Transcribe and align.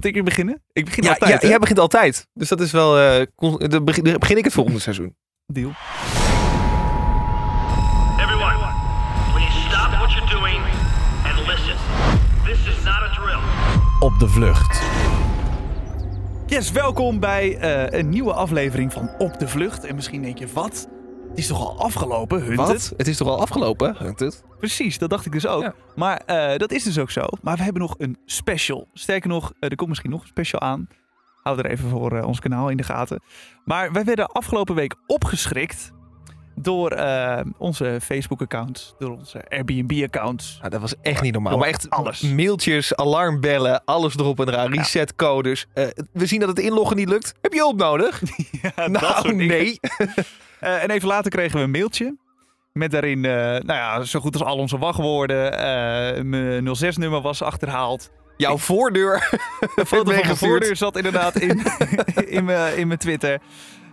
Moet 0.00 0.08
ik 0.08 0.14
weer 0.14 0.24
beginnen? 0.24 0.62
Ik 0.72 0.84
begin 0.84 1.02
Ja, 1.02 1.10
altijd, 1.10 1.30
ja, 1.30 1.38
hè? 1.40 1.48
jij 1.48 1.58
begint 1.58 1.78
altijd. 1.78 2.26
Dus 2.32 2.48
dat 2.48 2.60
is 2.60 2.72
wel... 2.72 2.98
eh, 2.98 3.26
dan 3.70 3.84
begin, 3.84 4.36
ik 4.36 4.44
het 4.44 4.52
volgende 4.52 4.78
seizoen. 4.80 5.16
Deal. 5.46 5.72
Everyone, 8.18 8.56
please 9.32 9.60
stop 9.68 9.90
what 9.90 10.12
you're 10.12 10.30
doing 10.30 10.62
and 11.24 11.46
listen. 11.46 11.76
This 12.44 12.58
is 12.76 12.84
not 12.84 13.02
a 13.02 13.10
drill. 13.14 13.38
Op 14.00 14.18
de 14.18 14.28
vlucht. 14.28 14.82
Yes, 16.46 16.70
welkom 16.70 17.20
bij 17.20 17.56
eh, 17.58 17.98
een 17.98 18.08
nieuwe 18.08 18.32
aflevering 18.32 18.92
van 18.92 19.10
Op 19.18 19.38
de 19.38 19.48
Vlucht. 19.48 19.84
En 19.84 19.94
misschien 19.94 20.22
denk 20.22 20.38
je, 20.38 20.46
wat? 20.52 20.88
Het 21.30 21.38
is 21.38 21.46
toch 21.46 21.60
al 21.60 21.78
afgelopen, 21.78 22.42
Hunted? 22.42 22.66
Wat? 22.66 22.92
Het 22.96 23.08
is 23.08 23.16
toch 23.16 23.28
al 23.28 23.40
afgelopen? 23.40 23.96
Hunted? 23.98 24.44
Precies, 24.58 24.98
dat 24.98 25.10
dacht 25.10 25.26
ik 25.26 25.32
dus 25.32 25.46
ook. 25.46 25.62
Ja. 25.62 25.74
Maar 25.96 26.22
eh, 26.26 26.58
dat 26.58 26.72
is 26.72 26.82
dus 26.82 26.98
ook 26.98 27.10
zo. 27.10 27.26
Maar 27.42 27.56
we 27.56 27.62
hebben 27.62 27.82
nog 27.82 27.94
een 27.98 28.16
special. 28.24 28.88
Sterker 28.92 29.28
nog, 29.28 29.52
eh, 29.60 29.70
er 29.70 29.76
komt 29.76 29.88
misschien 29.88 30.10
nog 30.10 30.20
een 30.20 30.28
special 30.28 30.60
aan. 30.60 30.88
Hou 31.42 31.58
er 31.58 31.66
even 31.66 31.88
voor 31.88 32.16
eh, 32.16 32.26
ons 32.26 32.40
kanaal 32.40 32.68
in 32.68 32.76
de 32.76 32.82
gaten. 32.82 33.22
Maar 33.64 33.92
wij 33.92 34.04
werden 34.04 34.26
afgelopen 34.26 34.74
week 34.74 34.94
opgeschrikt 35.06 35.92
door 36.62 36.90
eh, 36.90 37.40
onze 37.58 37.98
Facebook-accounts, 38.02 38.94
door 38.98 39.10
onze 39.10 39.44
Airbnb-accounts. 39.48 40.56
Nou, 40.58 40.70
dat 40.70 40.80
was 40.80 40.94
echt 41.02 41.22
niet 41.22 41.32
normaal. 41.32 41.50
Door 41.52 41.60
Maar 41.60 41.68
echt 41.68 41.90
alles. 41.90 42.20
mailtjes, 42.20 42.96
alarmbellen, 42.96 43.82
alles 43.84 44.16
erop 44.16 44.40
en 44.40 44.48
eraan. 44.48 44.74
Resetcodes. 44.74 45.66
Eh, 45.74 45.86
we 46.12 46.26
zien 46.26 46.40
dat 46.40 46.48
het 46.48 46.58
inloggen 46.58 46.96
niet 46.96 47.08
lukt. 47.08 47.34
Heb 47.40 47.52
je 47.52 47.58
hulp 47.58 47.76
nodig? 47.76 48.22
Ja, 48.62 48.88
dat 48.88 48.88
nou, 48.88 49.34
nee. 49.34 49.78
Eh, 50.60 50.82
en 50.82 50.90
even 50.90 51.08
later 51.08 51.30
kregen 51.30 51.56
we 51.56 51.64
een 51.64 51.70
mailtje. 51.70 52.16
Met 52.72 52.90
daarin, 52.90 53.20
nou 53.20 53.64
ja, 53.66 54.02
zo 54.02 54.20
goed 54.20 54.32
als 54.32 54.42
al 54.42 54.56
onze 54.56 54.78
wachtwoorden. 54.78 55.50
Mijn 56.28 56.68
06-nummer 56.84 57.20
was 57.20 57.42
achterhaald. 57.42 58.10
Jouw 58.36 58.58
voordeur. 58.58 59.38
Een 59.74 59.86
foto 59.86 60.12
van 60.12 60.24
mijn 60.24 60.36
voordeur 60.36 60.76
zat 60.76 60.96
inderdaad 60.96 61.38
in, 61.38 61.62
in, 62.26 62.44
mijn, 62.44 62.76
in 62.76 62.86
mijn 62.86 62.98
Twitter. 62.98 63.40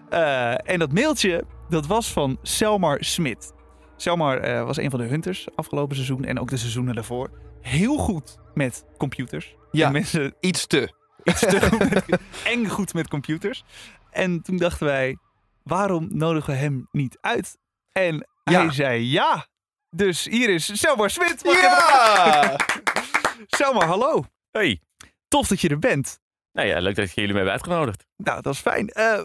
Eh, 0.10 0.70
en 0.70 0.80
dat 0.80 0.92
mailtje, 0.94 1.44
dat 1.70 1.86
was 1.88 2.12
van 2.14 2.38
Selmar 2.42 2.98
Smit. 3.04 3.54
Selmar 3.96 4.38
eh, 4.40 4.64
was 4.66 4.78
een 4.78 4.90
van 4.90 5.00
de 5.00 5.06
hunters 5.06 5.48
afgelopen 5.56 5.96
seizoen 5.96 6.24
en 6.26 6.40
ook 6.40 6.50
de 6.50 6.58
seizoenen 6.58 6.96
daarvoor. 6.96 7.30
Heel 7.62 7.98
goed 7.98 8.38
met 8.54 8.86
computers. 8.98 9.56
Ja. 9.72 9.86
En 9.86 9.92
mensen 9.92 10.36
Iets 10.40 10.68
te. 10.68 10.94
iets 11.24 11.40
te 11.40 11.62
goed 11.72 11.90
met, 11.90 12.20
eng 12.44 12.66
goed 12.68 12.94
met 12.94 13.08
computers. 13.08 13.64
En 14.12 14.42
toen 14.42 14.58
dachten 14.58 14.86
wij, 14.86 15.18
waarom 15.64 16.08
nodigen 16.12 16.54
we 16.54 16.60
hem 16.60 16.88
niet 16.92 17.18
uit? 17.22 17.58
En 17.92 18.28
Ja. 18.44 18.62
hij 18.62 18.72
zei 18.72 19.10
ja. 19.12 19.48
Dus 19.90 20.26
hier 20.26 20.50
is 20.50 20.80
Selmar 20.80 21.10
Smit. 21.10 21.42
Ja! 21.44 22.56
Selmar, 23.58 23.86
hallo. 23.88 24.24
Hey. 24.52 24.82
Tof 25.28 25.48
dat 25.48 25.62
je 25.62 25.70
er 25.70 25.80
bent. 25.80 26.20
Nou 26.52 26.68
ja, 26.68 26.80
leuk 26.80 26.96
dat 26.96 27.14
jullie 27.14 27.30
me 27.30 27.36
hebben 27.36 27.54
uitgenodigd. 27.54 28.06
Nou, 28.18 28.42
dat 28.42 28.54
is 28.54 28.60
fijn. 28.60 28.88
Eh, 28.90 29.20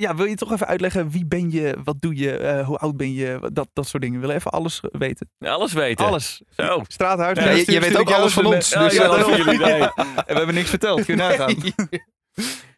ja, 0.00 0.14
wil 0.14 0.24
je 0.26 0.34
toch 0.34 0.52
even 0.52 0.66
uitleggen 0.66 1.10
wie 1.10 1.26
ben 1.26 1.50
je, 1.50 1.76
wat 1.84 1.96
doe 2.00 2.16
je, 2.16 2.36
eh, 2.36 2.66
hoe 2.66 2.76
oud 2.78 2.96
ben 2.96 3.12
je, 3.12 3.50
dat, 3.52 3.68
dat 3.72 3.88
soort 3.88 4.02
dingen. 4.02 4.20
We 4.20 4.26
willen 4.26 4.36
even 4.40 4.50
alles 4.50 4.80
weten. 4.92 5.30
Alles 5.38 5.72
weten. 5.72 6.06
Alles. 6.06 6.42
Zo. 6.56 6.82
Straathuis. 6.88 7.38
Ja, 7.38 7.50
je- 7.50 7.58
stuur- 7.60 7.74
je 7.74 7.80
weet 7.80 7.96
ook 7.98 8.10
alles 8.10 8.32
van 8.32 8.46
ons, 8.46 8.70
dus 8.70 8.92
eh, 8.92 8.98
ja, 8.98 9.16
dat 9.16 9.36
jullie, 9.36 9.58
nee. 9.58 9.80
En 9.80 9.92
we 10.26 10.34
hebben 10.34 10.54
niks 10.54 10.70
verteld. 10.70 11.04
Kun 11.04 11.16
je 11.16 11.22
nagaan. 11.22 11.54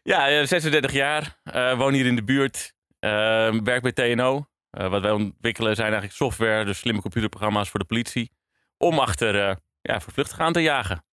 Ja, 0.02 0.28
eh, 0.28 0.46
36 0.46 0.92
jaar. 0.92 1.38
eh, 1.42 1.76
woon 1.78 1.92
hier 1.92 2.06
in 2.06 2.16
de 2.16 2.24
buurt. 2.24 2.72
eh, 2.98 3.10
werk 3.64 3.82
bij 3.82 3.92
TNO. 3.92 4.46
Eh, 4.70 4.88
wat 4.88 5.02
wij 5.02 5.10
ontwikkelen 5.10 5.74
zijn 5.74 5.86
eigenlijk 5.86 6.16
software, 6.16 6.64
dus 6.64 6.78
slimme 6.78 7.00
computerprogramma's 7.00 7.68
voor 7.70 7.80
de 7.80 7.86
politie. 7.86 8.30
Om 8.78 8.98
achter 8.98 9.34
uh, 9.48 9.54
ja, 9.80 10.00
vervluchtigen 10.00 10.44
aan 10.44 10.52
te 10.52 10.60
jagen. 10.60 11.04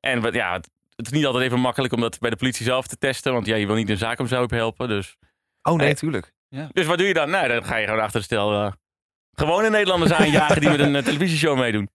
En 0.00 0.20
wat, 0.20 0.34
ja, 0.34 0.52
het, 0.52 0.70
het 0.96 1.06
is 1.06 1.12
niet 1.12 1.26
altijd 1.26 1.44
even 1.44 1.60
makkelijk 1.60 1.92
om 1.92 2.00
dat 2.00 2.18
bij 2.18 2.30
de 2.30 2.36
politie 2.36 2.64
zelf 2.64 2.86
te 2.86 2.98
testen. 2.98 3.32
Want 3.32 3.46
ja, 3.46 3.56
je 3.56 3.66
wil 3.66 3.74
niet 3.74 3.88
een 3.90 3.96
zaak 3.98 4.18
om 4.18 4.26
zelf 4.26 4.50
helpen. 4.50 4.88
Dus, 4.88 5.16
Oh 5.62 5.74
nee, 5.76 5.86
Hey. 5.86 5.94
tuurlijk. 5.94 6.32
dus 6.72 6.86
wat 6.86 6.98
doe 6.98 7.06
je 7.06 7.14
dan? 7.14 7.30
Nou, 7.30 7.48
dan 7.48 7.64
ga 7.64 7.76
je 7.76 7.86
gewoon 7.86 8.00
achter 8.02 8.18
de 8.20 8.26
stel 8.26 8.52
eh, 8.52 8.72
gewone 9.36 9.70
Nederlanders 9.70 10.12
aanjagen 10.12 10.60
die 10.60 10.70
met 10.70 10.80
een 10.80 10.96
eh, 10.96 11.02
televisieshow 11.02 11.58
meedoen. 11.58 11.88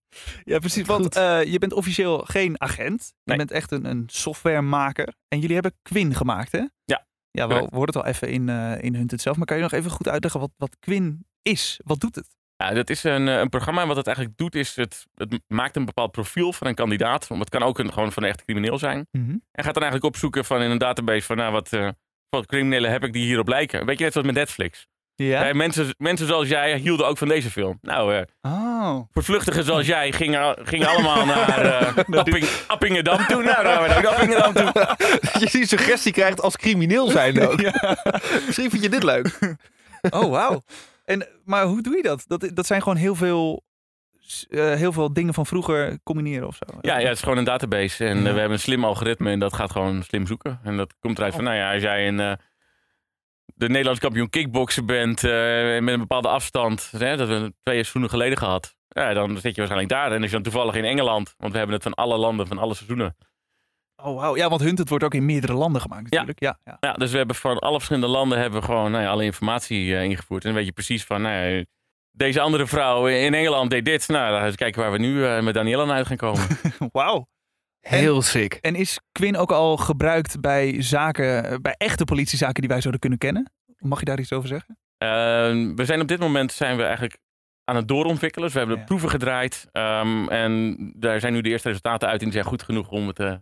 Ja, 0.43 0.59
precies. 0.59 0.85
Want 0.87 1.15
eh, 1.15 1.43
je 1.43 1.59
bent 1.59 1.73
officieel 1.73 2.17
geen 2.19 2.61
agent. 2.61 3.03
Je 3.05 3.13
Nee. 3.23 3.37
bent 3.37 3.51
echt 3.51 3.71
een, 3.71 3.85
een 3.85 4.03
softwaremaker. 4.07 5.13
En 5.27 5.39
jullie 5.39 5.53
hebben 5.53 5.73
Quinn 5.81 6.13
gemaakt, 6.15 6.51
hè? 6.51 6.63
Ja, 6.85 7.05
Ja, 7.31 7.47
we 7.47 7.53
hoorden 7.53 7.85
het 7.85 7.95
al 7.95 8.05
even 8.05 8.29
in, 8.29 8.49
eh 8.49 8.83
in 8.83 8.95
Hunt 8.95 9.11
het 9.11 9.21
zelf. 9.21 9.37
Maar 9.37 9.45
kan 9.45 9.57
je 9.57 9.63
nog 9.63 9.71
even 9.71 9.91
goed 9.91 10.07
uitleggen 10.07 10.39
wat, 10.39 10.51
wat 10.57 10.77
Quinn 10.79 11.25
is? 11.41 11.79
Wat 11.83 11.99
doet 11.99 12.15
het? 12.15 12.27
Ja, 12.55 12.73
dat 12.73 12.89
is 12.89 13.03
een, 13.03 13.27
een 13.27 13.49
programma. 13.49 13.87
Wat 13.87 13.95
het 13.95 14.07
eigenlijk 14.07 14.37
doet, 14.37 14.55
is 14.55 14.75
het, 14.75 15.05
het 15.15 15.39
maakt 15.47 15.75
een 15.75 15.85
bepaald 15.85 16.11
profiel 16.11 16.53
van 16.53 16.67
een 16.67 16.75
kandidaat. 16.75 17.27
Want 17.27 17.39
het 17.39 17.49
kan 17.49 17.63
ook 17.63 17.79
een, 17.79 17.93
gewoon 17.93 18.11
van 18.11 18.23
een 18.23 18.29
echte 18.29 18.43
crimineel 18.45 18.77
zijn. 18.77 19.07
En 19.51 19.63
gaat 19.63 19.73
dan 19.73 19.83
eigenlijk 19.83 20.03
opzoeken 20.13 20.45
van 20.45 20.61
in 20.61 20.71
een 20.71 20.77
database 20.77 21.21
van 21.25 21.37
nou, 21.37 21.51
wat, 21.51 21.73
eh, 21.73 21.89
wat 22.37 22.45
criminelen 22.45 22.91
heb 22.91 23.03
ik 23.03 23.13
die 23.13 23.25
hierop 23.25 23.47
lijken. 23.47 23.85
Weet 23.85 23.97
je, 23.97 24.03
net 24.03 24.13
zoals 24.13 24.27
met 24.27 24.35
Netflix. 24.35 24.87
Ja. 25.15 25.45
Ja, 25.47 25.53
mensen, 25.53 25.95
mensen 25.97 26.27
zoals 26.27 26.47
jij 26.47 26.77
hielden 26.77 27.07
ook 27.07 27.17
van 27.17 27.27
deze 27.27 27.49
film. 27.51 27.77
Nou, 27.81 28.15
eh 28.15 28.21
Oh. 28.41 28.99
voortvluchtigen 29.11 29.63
zoals 29.63 29.85
jij 29.87 30.11
gingen, 30.11 30.57
gingen 30.63 30.87
allemaal 30.87 31.25
naar 31.35 31.65
eh, 31.65 32.17
Apping, 32.17 32.47
Appingedam 32.67 33.25
toe. 33.27 33.43
Nou, 33.43 33.81
we 33.83 33.87
naar 33.87 34.07
Appingedam 34.07 34.53
toe. 34.53 34.71
Dat 35.33 35.51
je 35.51 35.57
die 35.57 35.67
suggestie 35.67 36.11
krijgt 36.11 36.41
als 36.41 36.57
crimineel 36.57 37.07
zijn 37.09 37.47
ook. 37.47 37.61
Misschien 38.45 38.69
vind 38.69 38.83
je 38.83 38.89
dit 38.89 39.03
leuk. 39.03 39.39
Oh, 40.09 40.29
wauw. 40.29 40.61
En, 41.05 41.27
maar 41.45 41.63
hoe 41.65 41.81
doe 41.81 41.95
je 41.95 42.03
dat? 42.03 42.23
Dat, 42.27 42.49
dat 42.53 42.65
zijn 42.65 42.81
gewoon 42.81 42.97
heel 42.97 43.15
veel, 43.15 43.63
eh, 44.49 44.73
heel 44.73 44.91
veel 44.91 45.13
dingen 45.13 45.33
van 45.33 45.45
vroeger 45.45 45.99
combineren 46.03 46.47
of 46.47 46.55
zo. 46.55 46.77
Ja, 46.81 46.97
ja, 46.97 47.07
het 47.07 47.15
is 47.17 47.23
gewoon 47.23 47.37
een 47.37 47.43
database. 47.43 48.05
En 48.05 48.17
eh, 48.17 48.23
Ja. 48.23 48.33
we 48.33 48.39
hebben 48.39 48.51
een 48.51 48.59
slim 48.59 48.85
algoritme 48.85 49.31
en 49.31 49.39
dat 49.39 49.53
gaat 49.53 49.71
gewoon 49.71 50.03
slim 50.03 50.27
zoeken. 50.27 50.59
En 50.63 50.77
dat 50.77 50.93
komt 50.99 51.17
eruit 51.17 51.33
van, 51.35 51.43
nou 51.43 51.55
ja, 51.55 51.73
als 51.73 51.81
jij 51.81 52.07
een, 52.07 52.19
eh, 52.19 52.33
de 53.45 53.67
Nederlands 53.67 53.99
kampioen 53.99 54.29
kickboksen 54.29 54.85
bent 54.85 55.21
met 55.21 55.93
een 55.93 55.99
bepaalde 55.99 56.27
afstand, 56.27 56.91
hè, 56.97 57.17
dat 57.17 57.27
we 57.27 57.53
twee 57.63 57.75
seizoenen 57.75 58.09
geleden 58.09 58.37
gehad, 58.37 58.75
ja, 58.87 59.13
dan 59.13 59.29
zit 59.29 59.55
je 59.55 59.61
waarschijnlijk 59.61 59.89
daar. 59.89 60.11
En 60.11 60.15
als 60.17 60.25
je 60.25 60.31
dan 60.31 60.41
toevallig 60.43 60.75
in 60.75 60.83
Engeland, 60.85 61.33
want 61.37 61.51
we 61.51 61.57
hebben 61.57 61.75
het 61.75 61.83
van 61.83 61.93
alle 61.93 62.17
landen, 62.17 62.47
van 62.47 62.57
alle 62.57 62.73
seizoenen. 62.73 63.15
Oh, 63.95 64.15
wauw. 64.19 64.35
Ja, 64.35 64.49
want 64.49 64.61
Hunted 64.61 64.89
wordt 64.89 65.03
ook 65.03 65.13
in 65.13 65.25
meerdere 65.25 65.53
landen 65.53 65.81
gemaakt 65.81 66.03
natuurlijk. 66.11 66.39
Ja. 66.39 66.59
Ja, 66.63 66.77
Ja, 66.79 66.93
dus 66.93 67.11
we 67.11 67.17
hebben 67.17 67.35
van 67.35 67.59
alle 67.59 67.73
verschillende 67.75 68.07
landen 68.07 68.39
hebben 68.39 68.59
we 68.59 68.65
gewoon 68.65 68.91
nou 68.91 69.03
ja, 69.03 69.09
alle 69.09 69.23
informatie 69.23 69.95
ingevoerd. 70.03 70.41
En 70.43 70.47
dan 70.49 70.57
weet 70.57 70.67
je 70.67 70.73
precies 70.73 71.03
van, 71.03 71.21
nou 71.21 71.35
ja, 71.45 71.63
deze 72.15 72.39
andere 72.41 72.67
vrouw 72.67 73.07
in 73.07 73.33
Engeland 73.33 73.69
deed 73.69 73.85
dit. 73.85 74.07
Nou, 74.07 74.31
dan 74.31 74.43
eens 74.45 74.55
kijken 74.55 74.81
waar 74.81 74.91
we 74.91 74.97
nu 74.97 75.25
eh, 75.25 75.41
met 75.41 75.53
Daniela 75.53 75.85
naar 75.85 75.95
uit 75.95 76.07
gaan 76.07 76.17
komen. 76.17 76.47
Wauw. 76.91 77.27
Heel 77.79 78.21
sick. 78.21 78.53
En 78.53 78.75
is 78.75 78.99
Quinn 79.11 79.37
ook 79.37 79.51
al 79.51 79.77
gebruikt 79.77 80.41
bij 80.41 80.81
zaken, 80.81 81.45
eh, 81.45 81.57
bij 81.61 81.75
echte 81.77 82.03
politiezaken 82.03 82.61
die 82.61 82.69
wij 82.69 82.79
zouden 82.79 82.99
kunnen 83.01 83.19
kennen? 83.19 83.51
Mag 83.77 83.99
je 83.99 84.05
daar 84.05 84.19
iets 84.19 84.33
over 84.33 84.47
zeggen? 84.47 84.77
Eh, 84.97 85.07
we 85.75 85.85
zijn 85.85 86.01
op 86.01 86.07
dit 86.07 86.19
moment 86.19 86.51
zijn 86.51 86.77
we 86.77 86.83
eigenlijk 86.83 87.17
aan 87.63 87.75
het 87.75 87.87
doorontwikkelen. 87.87 88.43
Dus 88.45 88.53
we 88.53 88.59
hebben 88.59 88.77
Ja. 88.77 88.81
de 88.83 88.87
proeven 88.87 89.09
gedraaid. 89.09 89.67
ehm, 89.71 90.27
en 90.27 90.75
daar 90.95 91.19
zijn 91.19 91.33
nu 91.33 91.41
de 91.41 91.49
eerste 91.49 91.67
resultaten 91.67 92.07
uit. 92.07 92.17
En 92.19 92.23
die 92.25 92.33
zijn 92.33 92.45
goed 92.45 92.63
genoeg 92.63 92.89
om 92.89 93.07
het 93.07 93.19
eh, 93.19 93.33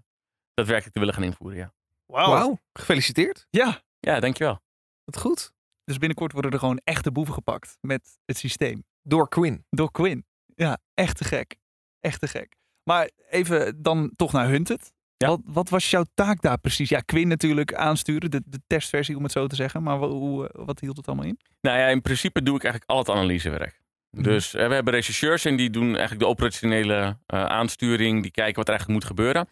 daadwerkelijk 0.54 0.94
te 0.94 1.00
willen 1.00 1.14
gaan 1.14 1.24
invoeren. 1.24 1.58
Ja, 1.58 1.72
Wauw. 2.06 2.58
Gefeliciteerd. 2.74 3.48
Ja. 3.50 3.82
ja 4.00 4.20
dankjewel. 4.20 4.60
Wat 5.04 5.18
goed. 5.18 5.52
Dus 5.84 5.98
binnenkort 5.98 6.32
worden 6.32 6.52
er 6.52 6.60
gewoon 6.60 6.82
echte 6.84 7.12
boeven 7.12 7.34
gepakt 7.34 7.78
met 7.82 8.20
het 8.26 8.38
systeem. 8.38 8.84
Door 9.02 9.30
Quinn. 9.30 9.66
Door 9.70 9.92
Quinn. 9.92 10.26
Ja, 10.56 10.78
echt 10.94 11.18
te 11.18 11.24
gek. 11.24 11.56
Echt 12.00 12.20
te 12.20 12.28
gek. 12.28 12.56
Maar 12.84 13.10
even 13.30 13.82
dan 13.82 14.12
toch 14.16 14.32
naar 14.32 14.48
Hunted. 14.48 14.94
Ja. 15.18 15.28
Wat, 15.28 15.40
wat 15.46 15.70
was 15.70 15.90
jouw 15.90 16.06
taak 16.14 16.42
daar 16.42 16.60
precies? 16.60 16.90
Ja, 16.90 17.00
Quinn 17.00 17.28
natuurlijk 17.28 17.74
aansturen, 17.74 18.32
de, 18.32 18.42
de 18.46 18.62
testversie 18.68 19.18
om 19.18 19.24
het 19.24 19.32
zo 19.32 19.48
te 19.48 19.56
zeggen. 19.56 19.84
Maar 19.84 19.98
hoe, 19.98 20.48
eh, 20.48 20.66
wat 20.66 20.80
hield 20.80 20.98
het 20.98 21.08
allemaal 21.08 21.26
in? 21.26 21.40
Nou 21.62 21.78
ja, 21.78 21.88
in 21.88 22.02
principe 22.02 22.44
doe 22.44 22.56
ik 22.56 22.64
eigenlijk 22.64 22.92
al 22.92 22.98
het 22.98 23.10
analysewerk. 23.10 23.82
Mhm. 24.12 24.24
Dus 24.24 24.54
eh, 24.54 24.68
we 24.68 24.74
hebben 24.74 24.94
rechercheurs 24.94 25.46
en 25.46 25.56
die 25.56 25.70
doen 25.70 25.88
eigenlijk 25.88 26.20
de 26.20 26.28
operationele 26.28 27.18
eh, 27.26 27.46
aansturing. 27.46 28.22
Die 28.22 28.32
kijken 28.32 28.56
wat 28.56 28.68
er 28.68 28.74
eigenlijk 28.74 29.00
moet 29.00 29.10
gebeuren. 29.10 29.48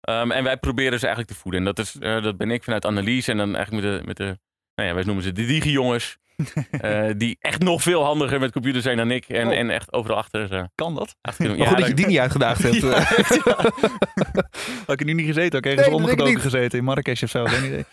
Ehm, 0.00 0.30
en 0.30 0.44
wij 0.44 0.56
proberen 0.56 0.98
ze 0.98 1.06
eigenlijk 1.06 1.34
te 1.34 1.40
voeden. 1.42 1.60
En 1.60 1.66
dat, 1.66 1.78
is, 1.78 1.98
eh, 1.98 2.22
dat 2.22 2.36
ben 2.36 2.50
ik 2.50 2.64
vanuit 2.64 2.86
analyse 2.86 3.30
en 3.30 3.36
dan 3.36 3.56
eigenlijk 3.56 3.84
met 3.84 3.98
de, 3.98 4.06
met 4.06 4.16
de 4.16 4.38
nou 4.80 4.92
ja, 4.92 4.94
wij 4.94 5.04
noemen 5.04 5.24
ze 5.24 5.32
de 5.32 5.46
digi-jongens. 5.46 6.18
eh, 6.70 7.08
die 7.16 7.36
echt 7.40 7.62
nog 7.62 7.82
veel 7.82 8.04
handiger 8.04 8.40
met 8.40 8.52
computers 8.52 8.84
zijn 8.84 8.96
dan 8.96 9.10
ik. 9.10 9.28
En, 9.28 9.46
Oh. 9.46 9.56
en 9.56 9.70
echt 9.70 9.92
overal 9.92 10.16
achter, 10.16 10.52
eh, 10.52 10.64
Kan 10.74 10.94
dat? 10.94 11.16
achter. 11.20 11.56
Maar 11.58 11.66
goed 11.66 11.78
dat 11.78 11.86
je 11.86 11.94
die 11.94 12.06
niet 12.06 12.18
uitgedaagd 12.18 12.62
hebt. 12.62 12.80
Ja, 12.82 12.92
eh. 12.92 13.18
echt, 13.18 13.34
ja. 13.44 13.54
Had 14.86 14.94
ik 14.94 15.00
er 15.00 15.04
nu 15.06 15.12
niet 15.12 15.26
gezeten? 15.26 15.58
Oké, 15.58 15.68
ergens 15.68 15.86
Nee, 15.86 15.96
ondergedoken 15.96 16.40
gezeten 16.40 16.78
in 16.78 16.84
Marrakesh 16.84 17.22
of 17.22 17.30
zo. 17.30 17.44
Geen 17.44 17.64
idee. 17.64 17.84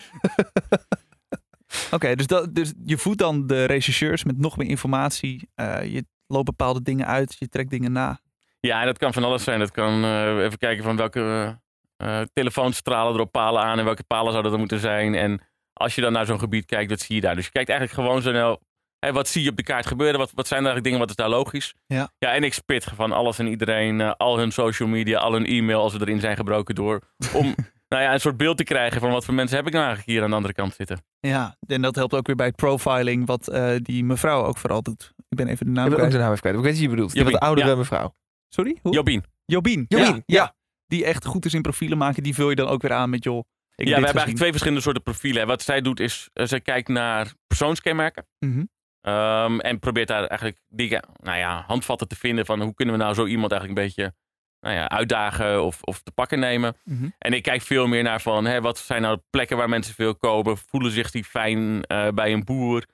Oké, 1.92 2.16
dus, 2.16 2.28
dat, 2.28 2.56
dus 2.56 2.74
je 2.86 2.98
voedt 2.98 3.18
dan 3.18 3.48
de 3.48 3.66
rechercheurs 3.66 4.24
met 4.24 4.38
nog 4.38 4.58
meer 4.58 4.68
informatie. 4.68 5.50
Eh, 5.56 5.84
je 5.94 6.06
loopt 6.28 6.46
bepaalde 6.46 6.82
dingen 6.82 7.06
uit, 7.06 7.36
je 7.40 7.50
trekt 7.50 7.70
dingen 7.70 7.92
na. 7.92 8.20
Ja, 8.60 8.86
dat 8.86 8.98
kan 8.98 9.14
van 9.14 9.24
alles 9.24 9.44
zijn. 9.44 9.60
Dat 9.60 9.72
kan 9.72 10.04
even 10.40 10.58
kijken 10.58 10.84
van 10.84 10.96
welke 10.96 11.58
eh, 11.98 12.22
telefoons 12.34 12.76
stralen 12.78 13.14
er 13.14 13.20
op 13.20 13.32
palen 13.32 13.62
aan 13.62 13.80
en 13.80 13.86
welke 13.86 14.04
palen 14.04 14.32
zouden 14.32 14.52
er 14.52 14.60
moeten 14.60 14.80
zijn. 14.80 15.16
En 15.16 15.42
als 15.78 15.96
je 15.96 16.02
dan 16.02 16.12
naar 16.12 16.26
zo'n 16.26 16.40
gebied 16.40 16.66
kijkt, 16.66 16.90
wat 16.90 17.00
zie 17.00 17.16
je 17.16 17.22
daar? 17.22 17.36
Dus 17.36 17.46
je 17.46 17.52
kijkt 17.52 17.70
eigenlijk 17.70 18.00
gewoon 18.00 18.22
zo 18.22 18.32
nou, 18.32 18.58
hè, 19.00 19.12
wat 19.12 19.28
zie 19.28 19.44
je 19.44 19.50
op 19.50 19.58
de 19.58 19.64
kaart 19.64 19.86
gebeuren? 19.86 20.20
Wat, 20.20 20.32
wat 20.34 20.48
zijn 20.48 20.60
eigenlijk 20.60 20.86
dingen, 20.86 21.00
wat 21.00 21.10
is 21.10 21.16
daar 21.16 21.30
logisch? 21.30 21.74
Ja. 21.86 22.10
ja 22.18 22.34
en 22.34 22.44
ik 22.44 22.54
spit 22.54 22.84
van 22.84 23.12
alles 23.12 23.40
en 23.40 23.48
iedereen, 23.48 24.02
eh, 24.02 24.12
al 24.18 24.38
hun 24.38 24.52
social 24.52 24.90
media, 24.90 25.20
al 25.20 25.34
hun 25.34 25.46
e-mail 25.46 25.82
als 25.82 25.94
ze 25.94 26.02
erin 26.02 26.20
zijn 26.20 26.36
gebroken 26.36 26.76
door. 26.76 27.02
Om 27.34 27.46
nou 27.90 28.04
ja, 28.04 28.14
een 28.14 28.20
soort 28.20 28.38
beeld 28.38 28.58
te 28.58 28.64
krijgen 28.64 29.02
van 29.02 29.12
wat 29.12 29.26
voor 29.26 29.34
mensen 29.34 29.58
heb 29.58 29.68
ik 29.68 29.74
nou 29.74 29.86
eigenlijk 29.86 30.14
hier 30.14 30.24
aan 30.24 30.30
de 30.30 30.36
andere 30.36 30.54
kant 30.54 30.74
zitten. 30.74 31.04
Ja, 31.20 31.58
en 31.68 31.82
dat 31.82 31.96
helpt 31.96 32.14
ook 32.14 32.28
weer 32.28 32.36
bij 32.36 32.48
het 32.48 32.56
profiling, 32.56 33.26
wat 33.26 33.48
eh, 33.48 33.76
die 33.82 34.04
mevrouw 34.04 34.44
ook 34.44 34.58
vooral 34.58 34.82
doet. 34.82 35.14
Ik 35.30 35.38
ben 35.38 35.48
even 35.48 35.66
de 35.66 35.72
naam 35.72 35.84
Ik 35.84 35.90
ben 35.90 36.00
ook 36.00 36.10
kwijt. 36.10 36.12
de 36.12 36.18
naam 36.18 36.28
even 36.30 36.42
kwijt. 36.42 36.56
Ik 36.56 36.62
weet 36.62 36.72
niet 36.72 36.82
wie 36.82 36.90
je 36.90 36.96
bedoelt. 36.96 37.12
Die 37.12 37.22
Jobien, 37.22 37.40
wat 37.40 37.48
oudere 37.48 37.70
ja. 37.70 37.76
mevrouw. 37.76 38.16
Sorry? 38.50 38.80
Hoe? 38.82 38.94
Jobien. 38.94 39.24
Jobien. 39.46 39.86
Jobien, 39.88 40.24
ja, 40.26 40.36
ja. 40.38 40.56
Die 40.88 41.06
echt 41.06 41.26
goed 41.26 41.46
is 41.46 41.54
in 41.54 41.62
profielen 41.62 41.98
maken. 41.98 42.24
Die 42.24 42.34
vul 42.34 42.50
je 42.50 42.56
dan 42.56 42.68
ook 42.68 42.82
weer 42.82 42.94
aan 42.94 43.10
met 43.10 43.24
joh. 43.24 43.44
Ja, 43.78 43.84
we 43.86 43.90
hebben 43.90 44.04
eigenlijk 44.04 44.38
twee 44.38 44.50
verschillende 44.50 44.82
soorten 44.84 45.04
profielen. 45.04 45.42
En 45.42 45.48
Wat 45.48 45.62
zij 45.62 45.82
doet 45.82 46.00
is, 46.00 46.30
eh, 46.34 46.46
zij 46.46 46.62
kijkt 46.62 46.88
naar 46.88 47.34
persoonskenmerken. 47.48 48.26
Mhm. 48.40 48.64
Ehm, 49.02 49.60
en 49.60 49.80
probeert 49.80 50.08
daar 50.08 50.24
eigenlijk 50.26 50.60
dingen, 50.68 51.04
nou 51.22 51.38
ja, 51.38 51.64
handvatten 51.68 52.08
te 52.08 52.16
vinden 52.16 52.46
van 52.46 52.62
hoe 52.62 52.74
kunnen 52.74 52.96
we 52.98 53.02
nou 53.02 53.14
zo 53.14 53.26
iemand 53.26 53.52
eigenlijk 53.52 53.82
een 53.82 53.88
beetje 53.88 54.14
nou 54.60 54.76
ja, 54.76 54.90
uitdagen 54.90 55.64
of, 55.64 55.82
of 55.82 56.02
te 56.02 56.12
pakken 56.12 56.40
nemen. 56.40 56.76
Mhm. 56.84 57.10
En 57.18 57.34
ik 57.34 57.44
kijk 57.44 57.62
veel 57.62 57.88
meer 57.88 58.04
naar 58.04 58.22
van, 58.22 58.46
hè, 58.46 58.62
wat 58.62 58.78
zijn 58.78 59.02
nou 59.02 59.20
plekken 59.30 59.58
waar 59.58 59.70
mensen 59.70 59.94
veel 59.94 60.16
komen? 60.16 60.58
Voelen 60.58 60.92
zich 60.92 61.12
die 61.12 61.24
fijn 61.24 61.84
eh, 61.84 62.08
bij 62.10 62.34
een 62.34 62.44
boer? 62.44 62.86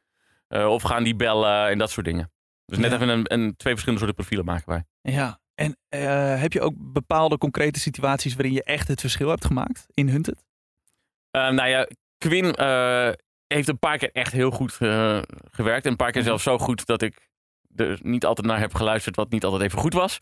Eh, 0.47 0.67
of 0.67 0.81
gaan 0.83 1.03
die 1.03 1.15
bellen 1.15 1.67
en 1.69 1.77
dat 1.77 1.91
soort 1.91 2.05
dingen. 2.05 2.31
Dus 2.65 2.77
net 2.77 2.89
Ja. 2.89 2.95
even 2.95 3.09
een, 3.09 3.33
een 3.33 3.55
twee 3.55 3.73
verschillende 3.73 4.05
soorten 4.05 4.15
profielen 4.25 4.45
maken 4.45 4.69
wij. 4.69 5.13
Ja. 5.13 5.39
En 5.55 5.77
heb 6.39 6.53
je 6.53 6.61
ook 6.61 6.73
bepaalde 6.77 7.37
concrete 7.37 7.79
situaties 7.79 8.33
waarin 8.35 8.53
je 8.53 8.63
echt 8.63 8.87
het 8.87 8.99
verschil 8.99 9.29
hebt 9.29 9.45
gemaakt 9.45 9.85
in 9.93 10.09
Hunted? 10.09 10.43
Eh, 11.33 11.49
nou 11.49 11.69
ja, 11.69 11.87
Quinn 12.17 12.53
eh, 12.55 13.09
heeft 13.47 13.67
een 13.67 13.79
paar 13.79 13.97
keer 13.97 14.09
echt 14.11 14.31
heel 14.33 14.51
goed 14.51 14.77
eh, 14.79 15.19
gewerkt. 15.51 15.85
En 15.85 15.91
een 15.91 15.97
paar 15.97 16.11
keer 16.11 16.21
Mhm. 16.21 16.29
zelfs 16.29 16.43
zo 16.43 16.57
goed 16.57 16.85
dat 16.85 17.01
ik 17.01 17.29
er 17.75 17.99
niet 18.01 18.25
altijd 18.25 18.47
naar 18.47 18.59
heb 18.59 18.73
geluisterd, 18.75 19.15
wat 19.15 19.29
niet 19.31 19.43
altijd 19.43 19.63
even 19.63 19.79
goed 19.79 19.93
was. 19.93 20.17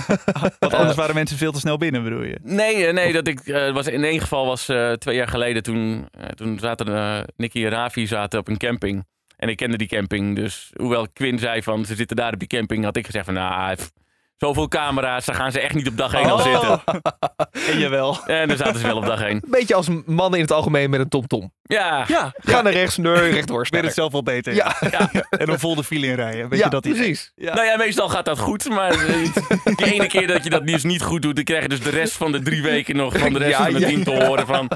Want 0.58 0.74
anders 0.74 0.96
waren 0.96 1.14
mensen 1.14 1.36
veel 1.36 1.52
te 1.52 1.58
snel 1.58 1.76
binnen, 1.76 2.02
bedoel 2.02 2.22
je? 2.22 2.38
Nee, 2.42 2.86
eh, 2.86 2.92
nee 2.92 3.12
dat 3.12 3.26
ik, 3.26 3.40
was, 3.72 3.86
in 3.86 4.04
één 4.04 4.20
geval 4.20 4.46
was 4.46 4.64
twee 4.98 5.16
jaar 5.16 5.28
geleden. 5.28 5.62
Toen, 5.62 6.08
toen 6.34 6.58
zaten 6.58 7.24
Nicky 7.36 7.64
en 7.64 7.70
Ravi 7.70 8.06
zaten 8.06 8.38
op 8.38 8.48
een 8.48 8.56
camping. 8.56 9.06
En 9.36 9.48
ik 9.48 9.56
kende 9.56 9.76
die 9.76 9.88
camping. 9.88 10.36
Dus 10.36 10.70
hoewel 10.76 11.06
Quinn 11.12 11.38
zei 11.38 11.62
van 11.62 11.84
ze 11.84 11.94
zitten 11.94 12.16
daar 12.16 12.32
op 12.32 12.38
die 12.38 12.48
camping, 12.48 12.84
had 12.84 12.96
ik 12.96 13.06
gezegd 13.06 13.24
van 13.24 13.34
nou, 13.34 13.74
pff, 13.74 13.90
zoveel 14.36 14.68
camera's, 14.68 15.24
daar 15.24 15.36
gaan 15.36 15.52
ze 15.52 15.60
echt 15.60 15.74
niet 15.74 15.88
op 15.88 15.96
dag 15.96 16.12
1 16.14 16.30
al 16.30 16.38
zitten. 16.38 16.80
En 17.70 17.78
jawel. 17.78 18.18
En 18.26 18.48
daar 18.48 18.56
zaten 18.56 18.80
ze 18.80 18.86
wel 18.86 18.96
op 18.96 19.06
dag 19.06 19.20
1. 19.20 19.30
Een 19.30 19.42
beetje 19.46 19.74
als 19.74 19.88
mannen 20.06 20.34
in 20.38 20.40
het 20.44 20.52
algemeen 20.52 20.90
met 20.90 21.00
een 21.00 21.08
tomtom. 21.08 21.52
Ja, 21.62 22.04
Ja, 22.08 22.32
Ga 22.38 22.62
naar 22.62 22.72
rechts, 22.72 22.96
nee, 22.96 23.30
rechtdoor. 23.30 23.66
weet 23.70 23.84
het 23.84 23.94
zelf 23.94 24.12
wel 24.12 24.22
beter. 24.22 24.54
Ja, 24.54 24.76
En 25.30 25.46
dan 25.46 25.58
vol 25.58 25.74
de 25.74 25.84
file 25.84 26.06
in 26.06 26.14
rijden. 26.14 26.48
Weet 26.48 26.58
ja 26.58 26.64
je 26.64 26.70
dat 26.70 26.82
precies. 26.82 27.32
Ja. 27.34 27.54
Nou 27.54 27.66
ja, 27.66 27.76
meestal 27.76 28.08
gaat 28.08 28.24
dat 28.24 28.38
goed. 28.38 28.68
Maar 28.68 28.90
eh, 28.90 28.98
de 29.76 29.92
ene 29.92 30.06
keer 30.06 30.26
dat 30.26 30.44
je 30.44 30.50
dat 30.50 30.64
nieuws 30.64 30.82
niet 30.82 31.02
goed 31.02 31.22
doet, 31.22 31.34
dan 31.34 31.44
krijg 31.44 31.62
je 31.62 31.68
dus 31.68 31.80
de 31.80 31.90
rest 31.90 32.12
van 32.12 32.32
de 32.32 32.42
drie 32.42 32.62
weken 32.62 32.96
nog 32.96 33.18
van 33.18 33.32
de 33.32 33.38
rest 33.38 33.50
Ja, 33.50 33.64
van 33.64 33.74
het 33.74 33.82
ja, 33.82 33.88
team 33.88 34.04
te 34.04 34.24
horen 34.24 34.46
van... 34.46 34.70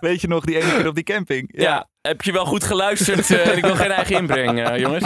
Weet 0.00 0.20
je 0.20 0.28
nog 0.28 0.44
die 0.44 0.56
ene 0.62 0.76
keer 0.76 0.86
op 0.88 0.94
die 0.94 1.04
camping? 1.04 1.48
Ja, 1.54 1.88
heb 2.00 2.22
je 2.22 2.32
wel 2.32 2.44
goed 2.46 2.64
geluisterd? 2.64 3.30
eh, 3.30 3.46
en 3.48 3.56
ik 3.56 3.64
wil 3.64 3.76
geen 3.76 3.90
eigen 3.90 4.16
inbreng, 4.16 4.64
eh, 4.68 4.78
jongens. 4.78 5.04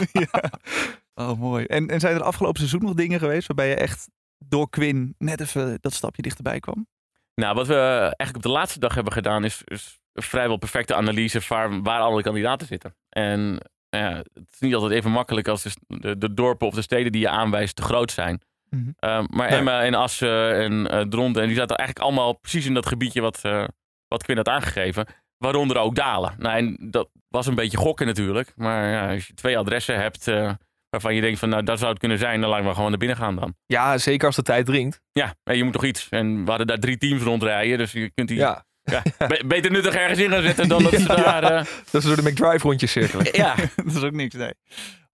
Oh, 1.20 1.38
mooi. 1.38 1.64
En, 1.64 1.88
en 1.88 2.00
zijn 2.00 2.14
er 2.14 2.22
afgelopen 2.22 2.58
seizoen 2.58 2.82
nog 2.82 2.94
dingen 2.94 3.18
geweest 3.18 3.46
waarbij 3.46 3.68
je 3.68 3.74
echt 3.74 4.08
door 4.38 4.70
Quinn 4.70 5.14
net 5.18 5.40
even 5.40 5.78
dat 5.80 5.92
stapje 5.92 6.22
dichterbij 6.22 6.60
kwam? 6.60 6.86
Nou, 7.34 7.54
wat 7.54 7.66
we 7.66 7.74
eigenlijk 8.00 8.36
op 8.36 8.42
de 8.42 8.48
laatste 8.58 8.78
dag 8.78 8.94
hebben 8.94 9.12
gedaan, 9.12 9.44
is, 9.44 9.62
is 9.64 10.00
een 10.12 10.22
vrijwel 10.22 10.56
perfecte 10.56 10.94
analyse 10.94 11.40
van 11.40 11.82
waar 11.82 12.00
alle 12.00 12.22
kandidaten 12.22 12.66
zitten. 12.66 12.94
En 13.08 13.60
ja, 13.88 14.12
het 14.12 14.48
is 14.50 14.58
niet 14.58 14.74
altijd 14.74 14.92
even 14.92 15.10
makkelijk 15.10 15.48
als 15.48 15.62
de, 15.62 15.70
de, 15.86 16.18
de 16.18 16.34
dorpen 16.34 16.66
of 16.66 16.74
de 16.74 16.82
steden 16.82 17.12
die 17.12 17.20
je 17.20 17.28
aanwijst 17.28 17.76
te 17.76 17.82
groot 17.82 18.10
zijn. 18.10 18.40
Mhm. 18.68 18.90
Eh, 18.96 19.22
maar. 19.26 19.48
Emma 19.48 19.82
en 19.82 19.94
Assen 19.94 20.54
en 20.54 20.90
eh 20.90 21.00
Dronten, 21.00 21.42
en 21.42 21.48
die 21.48 21.56
zaten 21.56 21.76
eigenlijk 21.76 22.08
allemaal 22.08 22.32
precies 22.32 22.66
in 22.66 22.74
dat 22.74 22.86
gebiedje 22.86 23.20
wat, 23.20 23.40
eh 23.42 23.64
wat 24.08 24.22
Quinn 24.22 24.38
had 24.38 24.48
aangegeven. 24.48 25.06
Waaronder 25.36 25.76
ook 25.76 25.94
Dalen. 25.94 26.34
Nou, 26.38 26.56
en 26.56 26.90
dat 26.90 27.10
was 27.28 27.46
een 27.46 27.54
beetje 27.54 27.76
gokken 27.76 28.06
natuurlijk. 28.06 28.52
Maar 28.56 28.90
ja, 28.90 29.12
als 29.12 29.26
je 29.26 29.34
twee 29.34 29.58
adressen 29.58 30.00
hebt 30.00 30.28
eh, 30.28 30.52
waarvan 30.90 31.14
je 31.14 31.20
denkt 31.20 31.38
van 31.38 31.48
nou, 31.48 31.62
dat 31.62 31.78
zou 31.78 31.90
het 31.90 31.98
kunnen 32.00 32.18
zijn, 32.18 32.40
dan 32.40 32.50
laten 32.50 32.66
we 32.66 32.74
gewoon 32.74 32.88
naar 32.90 32.98
binnen 32.98 33.16
gaan 33.16 33.36
dan. 33.36 33.54
Ja, 33.66 33.98
zeker 33.98 34.26
als 34.26 34.36
de 34.36 34.42
tijd 34.42 34.66
dringt. 34.66 35.00
Ja, 35.12 35.34
en 35.44 35.56
je 35.56 35.64
moet 35.64 35.72
toch 35.72 35.84
iets. 35.84 36.08
En 36.08 36.42
we 36.44 36.48
hadden 36.48 36.66
daar 36.66 36.78
drie 36.78 36.98
teams 36.98 37.22
rondrijden, 37.22 37.78
dus 37.78 37.92
je 37.92 38.10
kunt 38.14 38.28
die 38.28 38.36
Ja, 38.38 38.64
ja, 38.82 39.02
be- 39.18 39.42
beter 39.46 39.70
nuttig 39.70 39.94
ergens 39.94 40.18
in 40.18 40.30
gaan 40.30 40.42
zetten 40.42 40.68
dan 40.68 40.82
dat 40.82 40.92
ze 40.92 41.06
daar... 41.24 41.42
eh, 41.42 41.64
dat 41.90 42.02
ze 42.02 42.08
door 42.08 42.16
de 42.16 42.30
McDrive 42.30 42.66
rondjes 42.66 42.90
cirkelen. 42.92 43.26
ja, 43.32 43.54
dat 43.84 43.94
is 43.94 44.02
ook 44.02 44.12
niks, 44.12 44.34
nee. 44.34 44.54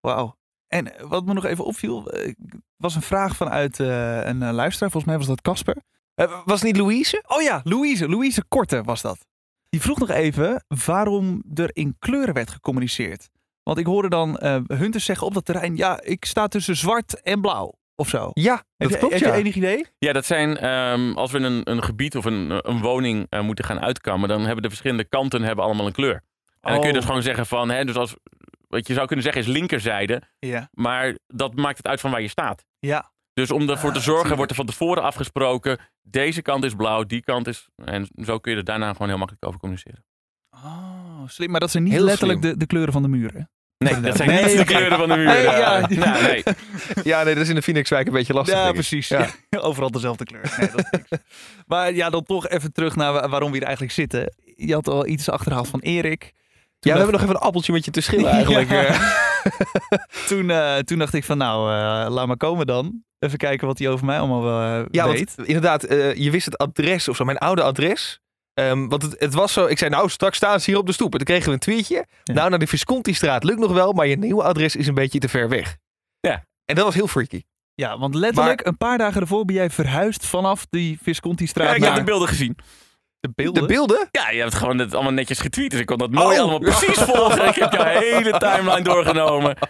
Wauw. 0.00 0.37
En 0.69 0.96
eh, 0.99 1.05
wat 1.08 1.25
me 1.25 1.32
nog 1.32 1.44
even 1.44 1.64
opviel, 1.64 2.11
eh, 2.11 2.32
was 2.76 2.94
een 2.94 3.02
vraag 3.02 3.37
vanuit 3.37 3.81
eh, 3.81 4.25
een 4.25 4.38
luisteraar. 4.52 4.90
Volgens 4.90 5.05
mij 5.05 5.17
was 5.17 5.26
dat 5.26 5.40
Casper. 5.43 5.76
Was 6.44 6.61
het 6.61 6.62
niet 6.62 6.76
Louise? 6.76 7.23
Oh 7.26 7.43
ja, 7.43 7.61
Louise. 7.64 8.08
Louise 8.08 8.44
Korte 8.49 8.82
was 8.82 9.02
dat. 9.02 9.26
Die 9.69 9.81
vroeg 9.81 9.99
nog 9.99 10.11
even 10.11 10.64
waarom 10.84 11.43
er 11.55 11.70
in 11.73 11.96
kleuren 11.99 12.34
werd 12.34 12.50
gecommuniceerd. 12.50 13.28
Want 13.66 13.78
ik 13.78 13.86
hoorde 13.86 14.08
dan 14.08 14.38
eh 14.38 14.56
hunters 14.66 15.04
zeggen 15.04 15.26
op 15.26 15.34
dat 15.34 15.44
terrein... 15.44 15.76
ja, 15.76 16.00
ik 16.02 16.24
sta 16.24 16.48
tussen 16.48 16.76
zwart 16.76 17.22
en 17.22 17.40
blauw 17.40 17.74
of 17.94 18.08
zo. 18.08 18.30
Ja, 18.32 18.54
Heb, 18.54 18.64
dat 18.76 18.90
je, 18.90 18.96
klopt 18.98 19.12
heb 19.14 19.22
ja. 19.22 19.34
je 19.34 19.40
enig 19.40 19.54
idee? 19.54 19.86
ja, 19.98 20.12
dat 20.12 20.24
zijn... 20.24 20.56
ehm, 20.58 21.12
als 21.12 21.30
we 21.32 21.38
een, 21.38 21.70
een 21.70 21.82
gebied 21.82 22.16
of 22.16 22.24
een, 22.24 22.68
een 22.70 22.80
woning 22.80 23.26
eh, 23.28 23.40
moeten 23.40 23.64
gaan 23.64 23.80
uitkammen... 23.80 24.28
dan 24.28 24.40
hebben 24.44 24.62
de 24.62 24.68
verschillende 24.68 25.04
kanten 25.04 25.42
hebben 25.42 25.64
allemaal 25.64 25.86
een 25.86 25.92
kleur. 25.92 26.14
En 26.60 26.72
dan 26.72 26.72
kun 26.72 26.80
je 26.82 26.88
Oh. 26.88 26.94
dus 26.94 27.04
gewoon 27.04 27.22
zeggen 27.22 27.46
van... 27.46 27.70
Hè, 27.70 27.84
dus 27.84 27.96
als, 27.96 28.14
wat 28.68 28.86
je 28.86 28.94
zou 28.94 29.06
kunnen 29.06 29.24
zeggen 29.24 29.42
is 29.42 29.48
linkerzijde... 29.48 30.22
Ja. 30.38 30.68
maar 30.72 31.16
dat 31.26 31.54
maakt 31.54 31.76
het 31.76 31.86
uit 31.86 32.00
van 32.00 32.10
waar 32.10 32.22
je 32.22 32.28
staat. 32.28 32.64
Ja. 32.78 33.10
Dus 33.32 33.50
om 33.50 33.68
ervoor 33.68 33.92
te 33.92 33.98
Ah, 33.98 34.04
zorgen 34.04 34.36
wordt 34.36 34.50
er 34.50 34.56
van 34.56 34.66
tevoren 34.66 35.02
afgesproken... 35.02 35.78
deze 36.02 36.42
kant 36.42 36.64
is 36.64 36.74
blauw, 36.74 37.04
die 37.04 37.22
kant 37.22 37.46
is... 37.46 37.68
En 37.84 38.08
zo 38.24 38.38
kun 38.38 38.52
je 38.52 38.58
er 38.58 38.64
daarna 38.64 38.92
gewoon 38.92 39.08
heel 39.08 39.18
makkelijk 39.18 39.46
over 39.46 39.60
communiceren. 39.60 40.04
Oh, 40.50 41.22
slim. 41.26 41.50
Maar 41.50 41.60
dat 41.60 41.70
zijn 41.70 41.82
niet 41.82 41.92
Heel 41.92 42.04
letterlijk 42.04 42.42
de, 42.42 42.56
de 42.56 42.66
kleuren 42.66 42.92
van 42.92 43.02
de 43.02 43.08
muren. 43.08 43.50
Nee, 43.78 44.00
dat 44.00 44.17
zijn 44.17 44.28
Nee, 44.28 44.44
niet 44.44 44.56
de 44.56 44.64
kleuren 44.64 44.99
van 44.99 45.08
de 45.08 45.17
muur. 45.17 45.26
Nee, 45.26 45.43
ja. 45.43 45.87
Nou, 45.88 46.23
nee. 46.23 46.43
Ja, 47.05 47.23
nee, 47.23 47.34
dat 47.34 47.43
is 47.43 47.49
in 47.49 47.55
de 47.55 47.62
Phoenixwijk 47.62 48.06
een 48.06 48.12
beetje 48.12 48.32
lastig. 48.32 48.55
Ja, 48.56 48.73
precies. 48.73 49.08
Ja. 49.08 49.28
Overal 49.61 49.90
dezelfde 49.90 50.25
kleur. 50.25 50.55
Nee, 50.58 50.70
dat 50.70 50.78
is 50.78 50.84
niks. 51.11 51.23
maar 51.67 51.93
ja, 51.94 52.11
dan 52.11 52.23
toch 52.23 52.49
even 52.49 52.73
terug 52.73 52.96
naar 52.96 53.12
wa- 53.12 53.28
waarom 53.28 53.49
we 53.50 53.56
hier 53.56 53.64
eigenlijk 53.67 53.94
zitten. 53.94 54.34
Je 54.56 54.73
had 54.75 54.88
al 54.88 55.06
iets 55.06 55.28
achterhaald 55.31 55.69
van 55.69 55.81
Erik. 55.81 56.20
Toen 56.20 56.32
Ja, 56.81 56.93
we 56.93 56.96
hebben 56.96 57.12
nog 57.12 57.23
even 57.23 57.34
een 57.34 57.40
appeltje 57.40 57.73
met 57.73 57.84
je 57.84 57.90
te 57.90 58.00
schillen 58.00 58.31
eigenlijk. 58.38 58.70
Ja. 58.70 58.84
eh. 58.87 59.00
Toen, 60.26 60.50
eh, 60.50 60.76
toen 60.76 60.99
dacht 60.99 61.14
ik 61.14 61.25
van 61.25 61.38
nou, 61.38 61.70
eh, 61.73 62.11
laat 62.14 62.26
maar 62.26 62.37
komen 62.37 62.67
dan. 62.67 63.02
Even 63.19 63.38
kijken 63.38 63.67
wat 63.67 63.78
hij 63.78 63.88
over 63.88 64.06
mij 64.06 64.19
allemaal 64.19 64.43
eh, 64.81 64.84
Ja, 64.90 65.08
weet. 65.08 65.34
want 65.37 65.49
inderdaad, 65.49 65.84
eh, 65.84 66.14
je 66.14 66.31
wist 66.31 66.44
het 66.44 66.58
adres 66.58 67.08
of 67.08 67.17
zo, 67.17 67.25
mijn 67.25 67.38
oude 67.38 67.62
adres. 67.62 68.20
Ehm, 68.56 68.88
want 68.88 69.03
het, 69.03 69.14
het 69.19 69.35
was 69.35 69.53
zo, 69.53 69.67
ik 69.67 69.79
zei 69.79 69.91
nou, 69.91 70.08
straks 70.08 70.37
staan 70.37 70.61
ze 70.61 70.70
hier 70.70 70.81
op 70.81 70.87
de 70.87 70.93
stoep. 70.93 71.12
En 71.12 71.19
toen 71.19 71.26
kregen 71.26 71.47
we 71.47 71.52
een 71.52 71.59
tweetje. 71.59 72.07
Ja. 72.25 72.35
Nou, 72.35 72.50
naar 72.50 72.59
de 72.59 72.66
Visconti-straat 72.66 73.45
lukt 73.45 73.61
nog 73.61 73.73
wel, 73.73 73.92
maar 73.92 74.07
je 74.07 74.16
nieuwe 74.16 74.42
adres 74.42 74.76
is 74.76 74.87
een 74.87 74.95
beetje 74.95 75.19
te 75.19 75.28
ver 75.28 75.49
weg. 75.49 75.76
Ja. 76.21 76.45
En 76.64 76.75
dat 76.75 76.85
was 76.85 76.95
heel 76.95 77.07
freaky. 77.09 77.42
Ja, 77.75 77.99
want 77.99 78.14
letterlijk 78.14 78.66
een 78.66 78.76
paar 78.76 78.99
dagen 78.99 79.21
ervoor 79.21 79.45
ben 79.45 79.54
jij 79.54 79.71
verhuisd 79.71 80.26
vanaf 80.26 80.66
die 80.71 80.99
Visconti-straat 81.02 81.69
Ja, 81.69 81.75
ik 81.75 81.80
naar 81.80 81.90
heb 81.90 81.99
de 81.99 82.04
beelden 82.04 82.28
gezien. 82.28 82.57
De 83.26 83.33
beelden. 83.35 83.62
De 83.62 83.68
beelden? 83.68 84.09
Ja, 84.11 84.30
je 84.30 84.40
hebt 84.40 84.54
gewoon 84.54 84.78
het 84.78 84.95
allemaal 84.95 85.12
netjes 85.12 85.38
getweet. 85.38 85.71
Dus 85.71 85.80
ik 85.80 85.87
kon 85.87 85.99
dat 85.99 86.11
mooi 86.11 86.35
Oh. 86.37 86.40
allemaal 86.40 86.59
precies 86.59 86.99
volgen. 86.99 87.47
Ik 87.49 87.54
heb 87.54 87.73
jouw 87.73 87.85
hele 87.85 88.38
timeline 88.38 88.83
doorgenomen. 88.83 89.56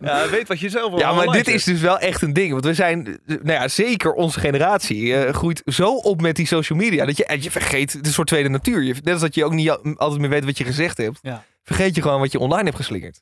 Ja, 0.00 0.28
weet 0.28 0.48
wat 0.48 0.60
je 0.60 0.68
zelf 0.68 0.98
Ja, 1.00 1.12
maar 1.12 1.26
dit 1.26 1.48
is 1.48 1.64
dus 1.64 1.80
wel 1.80 1.98
echt 1.98 2.22
een 2.22 2.32
ding. 2.32 2.52
Want 2.52 2.64
we 2.64 2.74
zijn, 2.74 3.20
nou 3.26 3.40
ja, 3.52 3.68
zeker 3.68 4.12
onze 4.12 4.40
generatie 4.40 5.14
eh, 5.16 5.34
groeit 5.34 5.62
zo 5.64 5.94
op 5.94 6.20
met 6.20 6.36
die 6.36 6.46
social 6.46 6.78
media. 6.78 7.04
Dat 7.06 7.16
je, 7.16 7.24
en 7.26 7.42
je 7.42 7.50
vergeet, 7.50 7.92
het 7.92 8.00
is 8.02 8.08
een 8.08 8.14
soort 8.14 8.28
tweede 8.28 8.48
natuur. 8.48 8.82
Je, 8.82 8.94
net 9.02 9.12
als 9.12 9.22
dat 9.22 9.34
je 9.34 9.44
ook 9.44 9.52
niet 9.52 9.70
al- 9.70 9.94
altijd 9.96 10.20
meer 10.20 10.30
weet 10.30 10.44
wat 10.44 10.58
je 10.58 10.64
gezegd 10.64 10.96
hebt. 10.96 11.18
Ja. 11.22 11.44
Vergeet 11.62 11.94
je 11.94 12.02
gewoon 12.02 12.20
wat 12.20 12.32
je 12.32 12.38
online 12.38 12.64
hebt 12.64 12.76
geslingerd. 12.76 13.20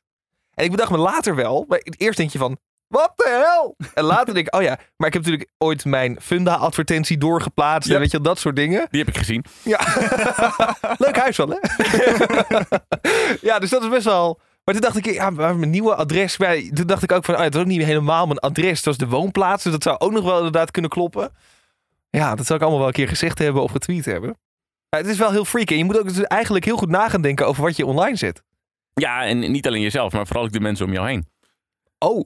En 0.55 0.65
ik 0.65 0.71
bedacht 0.71 0.91
me 0.91 0.97
later 0.99 1.35
wel, 1.35 1.65
maar 1.69 1.81
eerst 1.97 2.17
denk 2.17 2.31
je 2.31 2.39
van, 2.39 2.59
wat 2.89 3.13
de 3.17 3.45
hel? 3.45 3.77
En 3.95 4.05
later 4.05 4.35
denk 4.35 4.47
ik, 4.47 4.55
oh 4.55 4.63
ja, 4.63 4.79
maar 4.97 5.09
ik 5.09 5.13
heb 5.13 5.23
natuurlijk 5.23 5.51
ooit 5.59 5.85
mijn 5.85 6.17
Funda-advertentie 6.21 7.19
doorgeplaatst. 7.19 7.89
Ja. 7.89 7.95
En 7.95 8.01
weet 8.01 8.11
je, 8.11 8.21
dat 8.21 8.39
soort 8.39 8.57
dingen. 8.57 8.87
Die 8.91 9.01
heb 9.01 9.09
ik 9.09 9.17
gezien. 9.17 9.45
Ja. 9.63 9.81
Leuk 11.05 11.17
huis 11.17 11.37
wel, 11.37 11.49
hè? 11.49 11.59
ja, 13.49 13.59
dus 13.59 13.71
dat 13.71 13.83
is 13.83 13.89
best 13.89 14.05
wel... 14.05 14.41
Maar 14.65 14.75
toen 14.75 14.87
dacht 14.87 15.07
ik, 15.07 15.15
ja, 15.15 15.31
mijn 15.31 15.71
nieuwe 15.71 15.95
adres... 15.95 16.37
Bij, 16.37 16.71
toen 16.75 16.87
dacht 16.87 17.03
ik 17.03 17.13
ook 17.13 17.25
van, 17.25 17.35
oh, 17.35 17.41
ja, 17.41 17.47
het 17.47 17.55
is 17.55 17.61
ook 17.61 17.67
niet 17.67 17.83
helemaal 17.83 18.27
mijn 18.27 18.39
adres. 18.39 18.77
Het 18.77 18.85
was 18.85 18.97
de 18.97 19.09
woonplaats, 19.09 19.63
dus 19.63 19.73
dat 19.73 19.83
zou 19.83 19.99
ook 19.99 20.13
nog 20.13 20.25
wel 20.25 20.37
inderdaad 20.37 20.71
kunnen 20.71 20.91
kloppen. 20.91 21.31
Ja, 22.11 22.35
dat 22.35 22.47
zou 22.47 22.59
ik 22.59 22.65
allemaal 22.65 22.81
wel 22.81 22.89
een 22.89 22.95
keer 22.95 23.09
gezegd 23.09 23.39
hebben 23.39 23.63
of 23.63 23.71
getweet 23.71 24.05
hebben. 24.05 24.37
Het 24.89 25.07
is 25.07 25.19
wel 25.19 25.31
heel 25.31 25.45
freaky. 25.45 25.73
En 25.73 25.79
je 25.79 25.85
moet 25.85 25.99
ook 25.99 26.15
dus 26.15 26.23
eigenlijk 26.23 26.65
heel 26.65 26.77
goed 26.77 26.89
na 26.89 27.09
gaan 27.09 27.23
denken 27.23 27.47
over 27.47 27.63
wat 27.63 27.77
je 27.77 27.87
online 27.87 28.17
zet. 28.17 28.43
Ja, 28.95 29.25
en 29.25 29.39
niet 29.39 29.67
alleen 29.67 29.81
jezelf, 29.81 30.13
maar 30.13 30.27
vooral 30.27 30.45
ook 30.45 30.53
de 30.53 30.61
mensen 30.61 30.87
om 30.87 30.93
jou 30.93 31.09
heen. 31.09 31.27
Oh, 32.01 32.25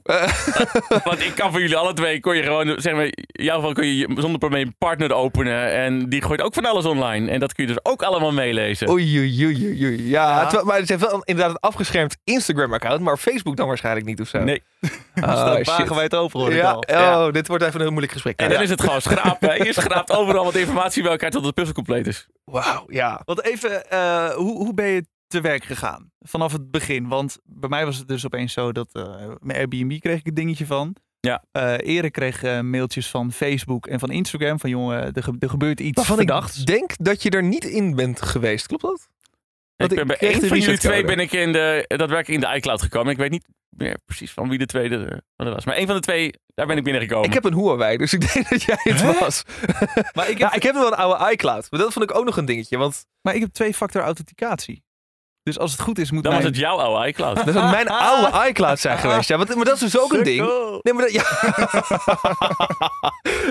Want 1.04 1.20
ik 1.24 1.32
kan 1.34 1.50
voor 1.50 1.60
jullie 1.60 1.76
alle 1.76 1.92
twee, 1.92 2.20
kon 2.20 2.36
je 2.36 2.42
gewoon, 2.42 2.74
zeg 2.80 2.92
maar, 2.94 3.04
in 3.04 3.44
jouw 3.44 3.56
geval 3.56 3.72
kun 3.72 3.86
je 3.86 4.08
zonder 4.16 4.38
probleem 4.38 4.66
een 4.66 4.74
partner 4.78 5.12
openen. 5.12 5.72
En 5.72 6.08
die 6.08 6.22
gooit 6.22 6.42
ook 6.42 6.54
van 6.54 6.64
alles 6.64 6.84
online. 6.84 7.30
En 7.30 7.40
dat 7.40 7.52
kun 7.54 7.66
je 7.66 7.72
dus 7.72 7.84
ook 7.84 8.02
allemaal 8.02 8.32
meelezen. 8.32 8.88
oei, 8.90 9.18
oei, 9.18 9.44
oei, 9.46 9.84
oei. 9.84 10.08
Ja, 10.08 10.28
Ja. 10.30 10.42
terwijl- 10.42 10.64
maar 10.64 10.78
het 10.78 10.88
heeft 10.88 11.00
wel 11.00 11.14
een- 11.14 11.22
inderdaad 11.24 11.54
een 11.54 11.60
afgeschermd 11.60 12.16
Instagram-account, 12.24 13.00
maar 13.00 13.16
Facebook 13.16 13.56
dan 13.56 13.66
waarschijnlijk 13.66 14.06
niet 14.06 14.20
of 14.20 14.28
zo. 14.28 14.38
Nee. 14.38 14.62
Oh, 15.14 15.22
staat 15.22 15.56
shit. 15.56 15.66
wagenwijd 15.66 16.14
over, 16.14 16.38
hoor 16.40 16.50
ik 16.52 16.56
Ja, 16.56 16.70
al. 16.70 17.26
oh, 17.26 17.32
dit 17.32 17.48
wordt 17.48 17.64
even 17.64 17.80
een 17.80 17.86
moeilijk 17.88 18.12
gesprek. 18.12 18.38
En 18.38 18.46
Ja. 18.48 18.52
dan 18.52 18.62
is 18.62 18.70
het 18.70 18.80
gewoon 18.80 19.00
schrapen. 19.00 19.64
Je 19.64 19.72
schraapt 19.72 20.12
overal 20.12 20.44
wat 20.44 20.54
informatie 20.54 21.02
bij 21.02 21.10
elkaar 21.10 21.30
tot 21.30 21.44
de 21.44 21.52
puzzel 21.52 21.74
compleet 21.74 22.06
is. 22.06 22.26
Wauw, 22.44 22.84
ja. 22.86 23.20
Want 23.24 23.44
even, 23.44 23.90
eh, 23.90 24.30
hoe, 24.30 24.56
hoe 24.56 24.74
ben 24.74 24.86
je 24.86 25.06
te 25.32 25.40
werk 25.40 25.64
gegaan? 25.64 26.10
Vanaf 26.20 26.52
het 26.52 26.70
begin. 26.70 27.08
Want 27.08 27.38
bij 27.44 27.68
mij 27.68 27.84
was 27.84 27.96
het 27.96 28.08
dus 28.08 28.24
opeens 28.26 28.52
zo 28.52 28.72
dat 28.72 28.88
eh 28.92 29.30
mijn 29.40 29.58
Airbnb 29.58 29.98
kreeg 30.00 30.18
ik 30.18 30.26
een 30.26 30.34
dingetje 30.34 30.66
van. 30.66 30.96
Ja. 31.20 31.44
Eh 31.52 31.74
Erik 31.78 32.12
kreeg 32.12 32.42
eh, 32.42 32.60
mailtjes 32.60 33.08
van 33.10 33.32
Facebook 33.32 33.86
en 33.86 33.98
van 33.98 34.10
Instagram. 34.10 34.60
Van 34.60 34.70
jongen, 34.70 35.12
er, 35.12 35.22
ge- 35.22 35.36
er 35.38 35.50
gebeurt 35.50 35.80
iets 35.80 35.96
Waarvan 35.96 36.16
verdachts. 36.16 36.60
ik 36.60 36.66
denk 36.66 36.90
dat 36.96 37.22
je 37.22 37.30
er 37.30 37.42
niet 37.42 37.64
in 37.64 37.94
bent 37.94 38.22
geweest, 38.22 38.66
klopt 38.66 38.82
dat? 38.82 39.08
Ik 39.76 39.94
ben 39.94 40.06
bij 40.06 40.16
één 40.16 40.40
van 40.48 40.58
jullie 40.58 40.78
twee 40.78 41.04
ben 41.04 41.18
ik 41.18 41.32
in 41.32 41.52
de, 41.52 41.84
daadwerkelijk 41.88 42.28
in 42.44 42.50
de 42.50 42.56
iCloud 42.56 42.82
gekomen. 42.82 43.12
Ik 43.12 43.18
weet 43.18 43.30
niet 43.30 43.44
meer 43.68 43.98
precies 44.04 44.32
van 44.32 44.48
wie 44.48 44.58
de 44.58 44.66
tweede 44.66 45.22
was. 45.36 45.64
Maar 45.64 45.74
één 45.74 45.86
van 45.86 45.94
de 45.96 46.00
twee, 46.02 46.32
daar 46.54 46.66
ben 46.66 46.76
ik 46.76 46.84
binnengekomen. 46.84 47.26
Ik 47.28 47.34
heb 47.34 47.44
een 47.44 47.54
Huawei, 47.54 47.96
dus 47.96 48.12
ik 48.18 48.32
denk 48.34 48.48
dat 48.48 48.62
jij 48.62 48.76
het 48.82 49.02
Hè? 49.02 49.18
was. 49.18 49.42
Maar 50.14 50.24
ik 50.30 50.38
heb, 50.38 50.38
Ja, 50.38 50.52
ik 50.52 50.62
heb 50.62 50.74
wel 50.74 50.86
een 50.86 50.94
oude 50.98 51.32
iCloud. 51.32 51.66
Maar 51.70 51.80
dat 51.80 51.92
vond 51.92 52.10
ik 52.10 52.16
ook 52.16 52.24
nog 52.24 52.36
een 52.36 52.44
dingetje. 52.44 52.76
Want 52.78 53.06
maar 53.22 53.34
ik 53.34 53.40
heb 53.40 53.52
twee-factor 53.52 54.02
authenticatie. 54.02 54.82
Dus 55.42 55.58
als 55.58 55.72
het 55.72 55.80
goed 55.80 55.98
is, 55.98 56.10
moet 56.10 56.22
Dan 56.22 56.34
was 56.34 56.44
het 56.44 56.56
jouw 56.56 56.76
oude 56.76 57.08
iCloud. 57.08 57.44
dat 57.44 57.54
zou 57.54 57.70
mijn 57.70 57.88
oude 58.10 58.48
iCloud 58.48 58.78
zijn 58.78 58.98
geweest. 58.98 59.28
Ja, 59.28 59.36
want, 59.36 59.54
maar 59.54 59.64
dat 59.64 59.74
is 59.74 59.80
dus 59.80 59.98
ook 59.98 60.12
een 60.12 60.22
ding. 60.22 60.40
Nee, 60.82 60.94
maar 60.94 61.04
dat, 61.04 61.12
ja. 61.12 61.24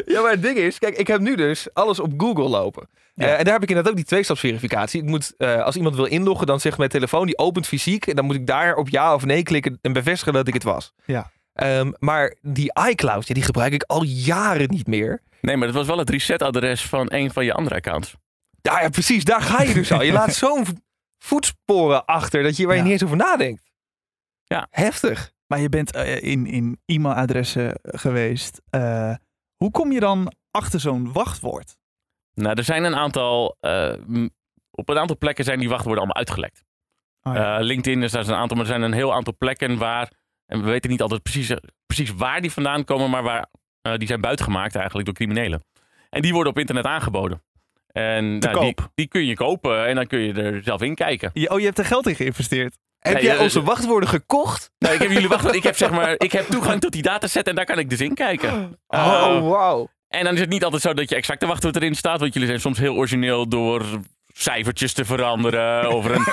ja, 0.14 0.22
maar 0.22 0.32
het 0.32 0.42
ding 0.42 0.58
is, 0.58 0.80
kijk, 0.80 0.98
ik 0.98 1.08
heb 1.08 1.20
nu 1.20 1.36
dus 1.36 1.68
alles 1.74 2.00
op 2.00 2.12
Google 2.18 2.50
lopen. 2.50 2.88
Ja. 3.14 3.26
Eh, 3.26 3.38
en 3.40 3.44
daar 3.44 3.54
heb 3.54 3.64
ik 3.64 3.70
inderdaad 3.70 3.92
ook 3.92 3.98
die 3.98 4.08
tweestapsverificatie. 4.08 5.02
Ik 5.02 5.08
moet, 5.08 5.34
eh, 5.38 5.64
als 5.64 5.76
iemand 5.76 5.96
wil 5.96 6.06
inloggen, 6.06 6.48
dan 6.48 6.60
zegt 6.60 6.78
mijn 6.78 6.90
telefoon, 6.90 7.26
die 7.26 7.38
opent 7.38 7.68
fysiek. 7.68 8.08
En 8.08 8.16
dan 8.16 8.26
moet 8.26 8.36
ik 8.36 8.48
daar 8.48 8.76
op 8.76 8.90
ja 8.90 9.14
of 9.14 9.26
nee 9.26 9.44
klikken 9.44 9.80
en 9.82 9.94
bevestigen 9.94 10.34
dat 10.34 10.48
ik 10.48 10.54
het 10.54 10.64
was. 10.64 10.94
Ja. 11.06 11.32
Ehm, 11.54 11.92
maar 12.00 12.36
die 12.42 12.72
iCloud, 12.90 13.28
ja, 13.28 13.34
die 13.34 13.44
gebruik 13.44 13.74
ik 13.74 13.84
al 13.84 14.04
jaren 14.04 14.70
niet 14.70 14.88
meer. 14.88 15.22
Nee, 15.42 15.58
maar 15.58 15.68
dat 15.68 15.76
was 15.76 15.88
wel 15.88 15.98
het 15.98 16.10
resetadres 16.10 16.86
van 16.86 17.06
een 17.14 17.32
van 17.32 17.46
je 17.46 17.54
andere 17.54 17.76
accounts. 17.76 18.16
Ja, 18.62 18.82
ja, 18.82 18.90
precies. 18.90 19.24
Daar 19.24 19.42
ga 19.42 19.64
je 19.64 19.74
dus 19.74 19.92
al. 19.92 20.02
Je 20.02 20.12
laat 20.12 20.34
zo'n 20.44 20.66
voetsporen 21.24 22.06
achter 22.06 22.44
dat 22.44 22.58
je, 22.58 22.66
waar 22.66 22.74
je 22.76 22.80
Ja. 22.80 22.84
niet 22.84 22.94
eens 22.94 23.04
over 23.04 23.18
nadenkt. 23.18 23.70
Ja. 24.44 24.68
Heftig. 24.70 25.32
Maar 25.48 25.60
je 25.60 25.70
bent 25.70 25.92
eh, 25.92 26.22
in, 26.24 26.46
in 26.46 26.80
e-mailadressen 26.86 27.80
geweest. 27.82 28.62
Eh, 28.70 29.16
hoe 29.56 29.72
kom 29.72 29.92
je 29.92 30.00
dan 30.00 30.34
achter 30.52 30.80
zo'n 30.80 31.12
wachtwoord? 31.12 31.78
Nou, 32.34 32.56
er 32.58 32.64
zijn 32.64 32.84
een 32.84 32.96
aantal... 32.96 33.56
eh, 33.60 33.94
op 34.72 34.90
een 34.90 34.98
aantal 34.98 35.18
plekken 35.18 35.46
zijn 35.46 35.60
die 35.60 35.70
wachtwoorden 35.70 36.04
allemaal 36.04 36.18
uitgelekt. 36.26 36.64
Oh 37.22 37.34
ja. 37.34 37.58
Eh, 37.58 37.64
LinkedIn 37.64 38.04
is 38.04 38.12
daar 38.12 38.28
een 38.28 38.34
aantal, 38.36 38.58
maar 38.58 38.66
er 38.66 38.72
zijn 38.72 38.82
een 38.82 38.94
heel 38.94 39.14
aantal 39.14 39.36
plekken 39.38 39.78
waar... 39.78 40.12
En 40.46 40.60
we 40.64 40.70
weten 40.70 40.90
niet 40.90 41.02
altijd 41.02 41.24
precies, 41.24 41.54
precies 41.86 42.14
waar 42.14 42.42
die 42.42 42.52
vandaan 42.52 42.84
komen, 42.84 43.10
maar 43.10 43.24
waar, 43.24 43.50
eh, 43.82 43.96
die 43.98 44.08
zijn 44.08 44.22
buitgemaakt 44.22 44.76
eigenlijk 44.76 45.06
door 45.06 45.16
criminelen. 45.16 45.64
En 46.10 46.22
die 46.22 46.34
worden 46.34 46.52
op 46.52 46.60
internet 46.60 46.86
aangeboden. 46.86 47.44
En 47.92 48.40
Te 48.40 48.48
nou, 48.48 48.60
die, 48.66 48.74
koop. 48.74 48.92
die 48.96 49.08
kun 49.08 49.26
je 49.26 49.34
kopen 49.36 49.86
en 49.88 49.96
dan 49.96 50.08
kun 50.08 50.20
je 50.20 50.34
er 50.34 50.64
zelf 50.64 50.82
in 50.82 50.96
kijken. 50.96 51.30
Je- 51.34 51.50
oh, 51.50 51.60
je 51.60 51.66
hebt 51.66 51.78
er 51.80 51.86
geld 51.86 52.08
in 52.08 52.16
geïnvesteerd. 52.16 52.78
Heb 53.00 53.14
Nee, 53.14 53.24
jij 53.24 53.36
eh, 53.36 53.42
onze 53.42 53.64
wachtwoorden 53.64 54.10
gekocht? 54.10 54.72
Nou, 54.78 54.94
ik 54.96 55.02
heb 55.02 55.12
jullie 55.12 55.28
wachtwoord. 55.28 55.56
Ik 55.56 55.64
heb 55.64 55.76
zeg 55.78 55.92
maar, 55.92 56.14
ik 56.18 56.32
heb 56.32 56.46
toegang 56.46 56.82
tot 56.82 56.92
die 56.92 57.02
dataset 57.02 57.48
en 57.48 57.56
daar 57.56 57.66
kan 57.66 57.80
ik 57.80 57.90
dus 57.90 58.02
in 58.02 58.14
kijken. 58.14 58.78
Eh, 58.88 59.00
oh, 59.06 59.50
wauw. 59.50 59.90
En 60.08 60.24
dan 60.24 60.34
is 60.34 60.40
het 60.40 60.50
niet 60.50 60.64
altijd 60.64 60.82
zo 60.82 60.94
dat 60.94 61.10
je 61.10 61.16
exact 61.16 61.40
de 61.40 61.46
wachtwoord 61.46 61.76
erin 61.76 61.96
staat, 61.96 62.20
want 62.20 62.34
jullie 62.34 62.48
zijn 62.48 62.60
soms 62.62 62.78
heel 62.78 62.96
origineel 62.96 63.48
door 63.48 63.84
cijfertjes 64.34 64.94
te 64.94 65.06
veranderen 65.06 65.90
of 65.92 66.06
een 66.06 66.24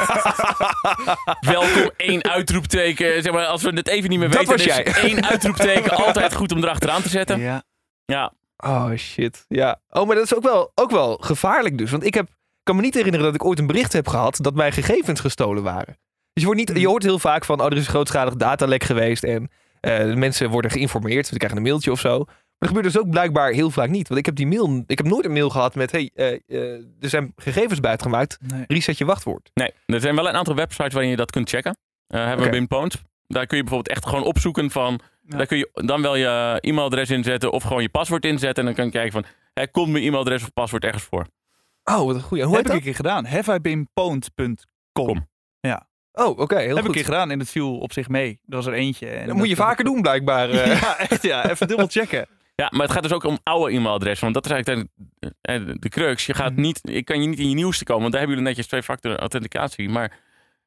welkom 1.52 1.90
één 1.96 2.24
uitroepteken. 2.24 3.22
Zeg 3.22 3.32
maar, 3.32 3.46
als 3.46 3.62
we 3.62 3.70
het 3.70 3.88
even 3.88 4.10
niet 4.10 4.18
meer 4.18 4.28
Dat 4.30 4.38
weten, 4.38 4.56
was 4.56 4.66
is 4.66 4.74
jij. 4.76 4.84
één 5.10 5.26
uitroepteken 5.28 5.90
altijd 5.96 6.34
goed 6.34 6.52
om 6.52 6.58
erachteraan 6.62 7.02
te 7.02 7.08
zetten. 7.08 7.40
Ja. 7.40 7.62
Ja, 8.04 8.32
Oh 8.64 8.94
shit. 8.96 9.44
Ja. 9.48 9.80
Oh, 9.90 10.06
maar 10.06 10.14
dat 10.14 10.24
is 10.24 10.34
ook 10.34 10.42
wel, 10.42 10.72
ook 10.74 10.90
wel 10.90 11.16
gevaarlijk 11.16 11.78
dus. 11.78 11.90
Want 11.90 12.04
ik 12.04 12.14
heb, 12.14 12.28
kan 12.62 12.76
me 12.76 12.82
niet 12.82 12.94
herinneren 12.94 13.26
dat 13.26 13.34
ik 13.34 13.44
ooit 13.44 13.58
een 13.58 13.66
bericht 13.66 13.92
heb 13.92 14.08
gehad 14.08 14.38
dat 14.40 14.54
mijn 14.54 14.72
gegevens 14.72 15.20
gestolen 15.20 15.62
waren. 15.62 15.98
Dus 16.32 16.42
je, 16.42 16.44
wordt 16.44 16.58
niet, 16.58 16.78
je 16.78 16.88
hoort 16.88 17.02
heel 17.02 17.18
vaak 17.18 17.44
van, 17.44 17.60
oh, 17.60 17.66
er 17.66 17.72
is 17.72 17.78
een 17.78 17.90
grootschalig 17.90 18.36
datalek 18.36 18.84
geweest 18.84 19.24
en 19.24 19.50
eh, 19.80 20.14
mensen 20.14 20.50
worden 20.50 20.70
geïnformeerd. 20.70 21.26
Ze 21.26 21.36
krijgen 21.36 21.58
een 21.58 21.64
mailtje 21.64 21.90
of 21.90 22.00
zo. 22.00 22.24
Maar 22.26 22.68
dat 22.68 22.76
gebeurt 22.76 22.94
dus 22.94 23.02
ook 23.02 23.10
blijkbaar 23.10 23.52
heel 23.52 23.70
vaak 23.70 23.88
niet. 23.88 24.08
Want 24.08 24.20
ik 24.20 24.26
heb 24.26 24.34
die 24.34 24.46
mail, 24.46 24.84
ik 24.86 24.98
heb 24.98 25.06
nooit 25.06 25.24
een 25.24 25.32
mail 25.32 25.50
gehad 25.50 25.74
met, 25.74 25.92
hey, 25.92 26.10
eh, 26.14 26.32
eh, 26.32 26.72
er 27.00 27.08
zijn 27.08 27.32
gegevens 27.36 27.80
buitgemaakt. 27.80 28.38
Nee. 28.40 28.64
Reset 28.66 28.98
je 28.98 29.04
wachtwoord. 29.04 29.50
nee. 29.54 29.72
Er 29.86 30.00
zijn 30.00 30.14
wel 30.14 30.28
een 30.28 30.34
aantal 30.34 30.54
websites 30.54 30.92
waarin 30.92 31.10
je 31.10 31.16
dat 31.16 31.30
kunt 31.30 31.48
checken. 31.48 31.76
Eh 32.06 32.24
hebben 32.24 32.44
we 32.44 32.50
Binpoint. 32.50 33.02
Daar 33.28 33.46
kun 33.46 33.56
je 33.56 33.62
bijvoorbeeld 33.64 33.96
echt 33.96 34.06
gewoon 34.06 34.24
opzoeken 34.24 34.70
van... 34.70 35.00
Ja. 35.22 35.36
Daar 35.36 35.46
kun 35.46 35.58
je 35.58 35.68
dan 35.72 36.02
wel 36.02 36.16
je 36.16 36.58
e-mailadres 36.60 37.10
inzetten 37.10 37.52
of 37.52 37.62
gewoon 37.62 37.82
je 37.82 37.88
paswoord 37.88 38.24
inzetten. 38.24 38.58
En 38.58 38.64
dan 38.64 38.74
kan 38.74 38.84
je 38.84 38.90
kijken 38.90 39.12
van, 39.12 39.24
hè, 39.54 39.68
komt 39.68 39.92
mijn 39.92 40.04
e-mailadres 40.04 40.42
of 40.42 40.52
paswoord 40.52 40.84
ergens 40.84 41.02
voor? 41.04 41.26
Oh, 41.84 42.04
wat 42.04 42.14
een 42.14 42.22
goeie. 42.22 42.44
Hoe 42.44 42.56
heb 42.56 42.64
ik 42.64 42.68
een 42.70 42.74
dat? 42.76 42.84
keer 42.84 42.94
gedaan. 42.94 43.24
Haveibeenpwned.com. 43.26 44.56
Kom. 44.92 45.26
Oh, 46.12 46.38
oké. 46.38 46.56
heel 46.58 46.66
Heb 46.66 46.70
ik 46.70 46.76
een 46.78 46.84
goed. 46.84 46.94
keer 46.94 47.04
gedaan 47.04 47.30
en 47.30 47.38
het 47.38 47.50
viel 47.50 47.78
op 47.78 47.92
zich 47.92 48.08
mee. 48.08 48.40
Er 48.48 48.56
was 48.56 48.66
er 48.66 48.72
eentje. 48.72 49.06
En 49.08 49.26
Dat 49.26 49.36
moet 49.36 49.48
je 49.48 49.56
vaker 49.56 49.84
doen 49.84 50.02
blijkbaar. 50.02 50.50
eh. 50.50 50.80
Ja, 50.80 50.98
echt 50.98 51.22
ja. 51.22 51.50
Even 51.50 51.68
dubbel 51.68 51.86
checken. 51.86 52.26
Ja, 52.54 52.68
maar 52.70 52.80
het 52.82 52.90
gaat 52.90 53.02
dus 53.02 53.12
ook 53.12 53.24
om 53.24 53.38
oude 53.42 53.72
e-mailadressen. 53.74 54.22
Want 54.32 54.34
dat 54.34 54.44
is 54.44 54.50
eigenlijk 54.50 54.88
de, 55.18 55.34
eh, 55.40 55.60
de 55.80 55.88
crux. 55.88 56.26
Je 56.26 56.34
gaat 56.34 56.52
Mhm. 56.52 56.60
niet, 56.60 56.80
ik 56.82 57.04
kan 57.04 57.20
je 57.22 57.28
niet 57.28 57.38
in 57.38 57.48
je 57.48 57.54
nieuwste 57.54 57.84
komen. 57.84 58.00
Want 58.00 58.12
daar 58.12 58.20
hebben 58.20 58.38
jullie 58.38 58.54
netjes 58.54 58.70
twee-factor 58.70 59.16
authenticatie. 59.18 59.88
Maar 59.88 60.18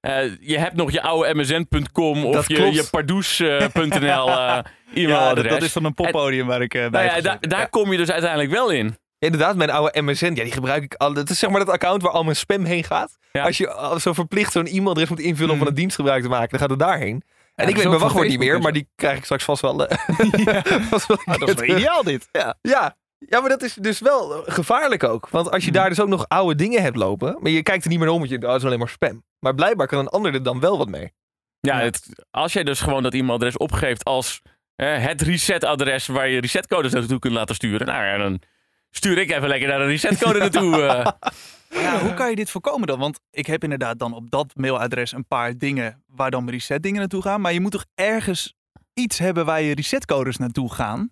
eh, 0.02 0.38
je 0.40 0.58
hebt 0.58 0.76
nog 0.76 0.92
je 0.92 1.02
oude 1.02 1.34
msn.com 1.36 2.26
of 2.26 2.34
Dat 2.34 2.48
je, 2.48 2.56
klopt. 2.56 2.76
je 2.76 2.88
pardoes.nl 2.92 4.30
eh 4.30 4.60
Ja, 4.94 5.02
e-mailadres. 5.02 5.44
dat, 5.44 5.52
dat 5.52 5.62
is 5.62 5.72
van 5.72 5.86
een 5.86 5.94
poppodium 5.94 6.48
waar 6.48 6.62
ik 6.62 6.74
eh, 6.74 6.82
bij 6.90 7.04
nou 7.06 7.16
heb 7.16 7.24
ja, 7.24 7.38
daar, 7.50 7.60
Ja. 7.60 7.66
kom 7.66 7.92
je 7.92 7.98
dus 7.98 8.12
uiteindelijk 8.12 8.52
wel 8.52 8.70
in. 8.70 8.98
Inderdaad, 9.20 9.56
mijn 9.56 9.70
oude 9.70 10.02
MSN, 10.02 10.26
ja, 10.26 10.44
die 10.44 10.52
gebruik 10.52 10.84
ik 10.84 10.94
al. 10.94 11.14
Dat 11.14 11.30
is 11.30 11.40
zeg 11.40 11.50
maar 11.50 11.60
dat 11.66 11.70
account 11.74 12.02
waar 12.02 12.12
al 12.12 12.24
mijn 12.24 12.36
spam 12.36 12.64
heen 12.66 12.84
gaat. 12.84 13.18
Ja. 13.32 13.44
Als 13.44 13.58
je 13.58 13.72
al 13.72 14.00
zo 14.00 14.14
verplicht 14.14 14.52
zo'n 14.52 14.66
e-mailadres 14.66 15.10
moet 15.10 15.20
invullen 15.20 15.44
om 15.50 15.56
Hmm. 15.56 15.60
van 15.60 15.68
een 15.68 15.80
dienst 15.80 15.96
gebruik 15.96 16.24
te 16.24 16.30
maken, 16.30 16.50
dan 16.50 16.60
gaat 16.60 16.70
het 16.70 16.80
daarheen. 16.80 17.24
En 17.56 17.68
ik 17.68 17.76
weet 17.76 17.88
mijn 17.88 18.00
wachtwoord 18.00 18.28
niet 18.28 18.40
meer, 18.40 18.56
en 18.56 18.62
maar 18.62 18.72
die 18.72 18.88
krijg 18.96 19.18
ik 19.18 19.24
straks 19.24 19.44
vast 19.44 19.62
wel. 19.62 19.86
eh, 19.88 19.98
vast 20.90 21.08
wel 21.08 21.18
Ah, 21.26 21.40
dat 21.40 21.50
is 21.50 21.54
wel 21.68 21.78
ideaal 21.78 22.04
dit. 22.04 22.28
Ja. 22.32 22.56
Ja. 22.62 22.96
Ja, 23.28 23.40
maar 23.40 23.50
dat 23.50 23.62
is 23.64 23.74
dus 23.74 24.00
wel 24.00 24.46
eh, 24.46 24.54
gevaarlijk 24.54 25.04
ook. 25.04 25.30
Want 25.30 25.52
als 25.52 25.64
je 25.64 25.70
Hmm. 25.70 25.80
daar 25.80 25.90
dus 25.90 26.00
ook 26.00 26.08
nog 26.08 26.26
oude 26.28 26.56
dingen 26.56 26.82
hebt 26.82 26.96
lopen, 26.98 27.38
maar 27.40 27.52
je 27.52 27.64
kijkt 27.64 27.84
er 27.84 27.90
niet 27.90 28.00
meer 28.00 28.10
om, 28.10 28.18
want 28.18 28.30
je 28.30 28.36
oh, 28.36 28.42
dat 28.42 28.56
is 28.56 28.66
alleen 28.66 28.80
maar 28.80 28.90
spam. 28.90 29.24
Maar 29.40 29.56
blijkbaar 29.56 29.88
kan 29.88 30.00
een 30.00 30.08
ander 30.08 30.34
er 30.34 30.44
dan 30.44 30.60
wel 30.60 30.78
wat 30.78 30.90
mee. 30.90 31.12
Ja. 31.60 31.80
Het, 31.80 32.26
als 32.32 32.54
jij 32.54 32.64
dus 32.64 32.80
gewoon 32.80 33.04
dat 33.04 33.14
e-mailadres 33.14 33.58
opgeeft 33.58 34.04
als 34.04 34.42
eh, 34.76 35.06
het 35.06 35.22
resetadres 35.22 36.08
waar 36.08 36.28
je 36.30 36.42
resetcodes 36.42 36.92
naartoe 36.92 37.20
kunt 37.20 37.34
laten 37.34 37.56
sturen. 37.56 37.88
Nou 37.88 38.06
ja, 38.06 38.18
dan 38.18 38.42
stuur 38.90 39.18
ik 39.18 39.32
even 39.32 39.48
lekker 39.48 39.68
naar 39.68 39.82
een 39.82 39.88
resetcode 39.88 40.40
naartoe. 40.50 40.82
eh. 40.84 41.12
Ja, 41.82 42.00
hoe 42.00 42.14
kan 42.14 42.30
je 42.30 42.36
dit 42.36 42.50
voorkomen 42.50 42.88
dan? 42.88 43.00
Want 43.00 43.20
ik 43.32 43.46
heb 43.46 43.64
inderdaad 43.64 44.00
dan 44.00 44.14
op 44.14 44.32
dat 44.32 44.52
mailadres 44.56 45.12
een 45.12 45.28
paar 45.28 45.58
dingen 45.58 46.04
waar 46.08 46.32
dan 46.32 46.50
reset 46.50 46.84
dingen 46.84 47.00
naartoe 47.00 47.22
gaan. 47.22 47.42
Maar 47.42 47.54
je 47.54 47.62
moet 47.62 47.72
toch 47.72 47.86
ergens 47.96 48.56
iets 48.94 49.18
hebben 49.18 49.46
waar 49.46 49.62
je 49.62 49.76
resetcodes 49.76 50.38
naartoe 50.38 50.74
gaan? 50.74 51.12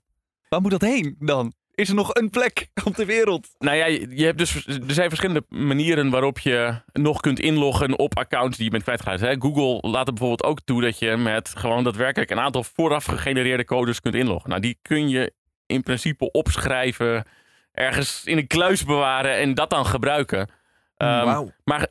Waar 0.50 0.62
moet 0.62 0.72
dat 0.72 0.82
heen 0.82 1.16
dan? 1.20 1.54
Is 1.80 1.90
er 1.90 1.96
nog 1.96 2.14
een 2.14 2.30
plek 2.30 2.68
op 2.84 2.96
de 2.96 3.06
wereld? 3.06 3.48
Nou 3.58 3.78
ja, 3.78 3.86
je 3.86 4.26
hebt 4.26 4.38
dus, 4.38 4.66
er 4.66 4.82
zijn 4.88 5.10
verschillende 5.10 5.44
manieren 5.50 6.10
waarop 6.10 6.40
je 6.40 6.82
nog 6.94 7.20
kunt 7.20 7.40
inloggen 7.40 8.00
op 8.00 8.18
accounts 8.18 8.56
die 8.56 8.66
je 8.66 8.72
bent 8.72 8.84
kwijtgeraakt. 8.84 9.20
Hè. 9.20 9.36
Google 9.40 9.90
laat 9.90 10.08
er 10.08 10.14
bijvoorbeeld 10.14 10.44
ook 10.44 10.60
toe 10.62 10.82
dat 10.82 11.00
je 11.00 11.18
met 11.18 11.52
gewoon 11.56 11.84
daadwerkelijk 11.84 12.32
een 12.32 12.40
aantal 12.40 12.64
vooraf 12.64 13.06
gegenereerde 13.06 13.66
codes 13.66 14.00
kunt 14.00 14.16
inloggen. 14.16 14.50
Nou, 14.50 14.62
die 14.62 14.78
kun 14.82 15.10
je 15.10 15.34
in 15.66 15.84
principe 15.84 16.32
opschrijven, 16.32 17.26
ergens 17.72 18.22
in 18.26 18.38
een 18.38 18.48
kluis 18.48 18.84
bewaren 18.84 19.36
en 19.36 19.54
dat 19.54 19.70
dan 19.70 19.86
gebruiken. 19.86 20.50
Ehm, 20.98 21.48
Maar 21.64 21.88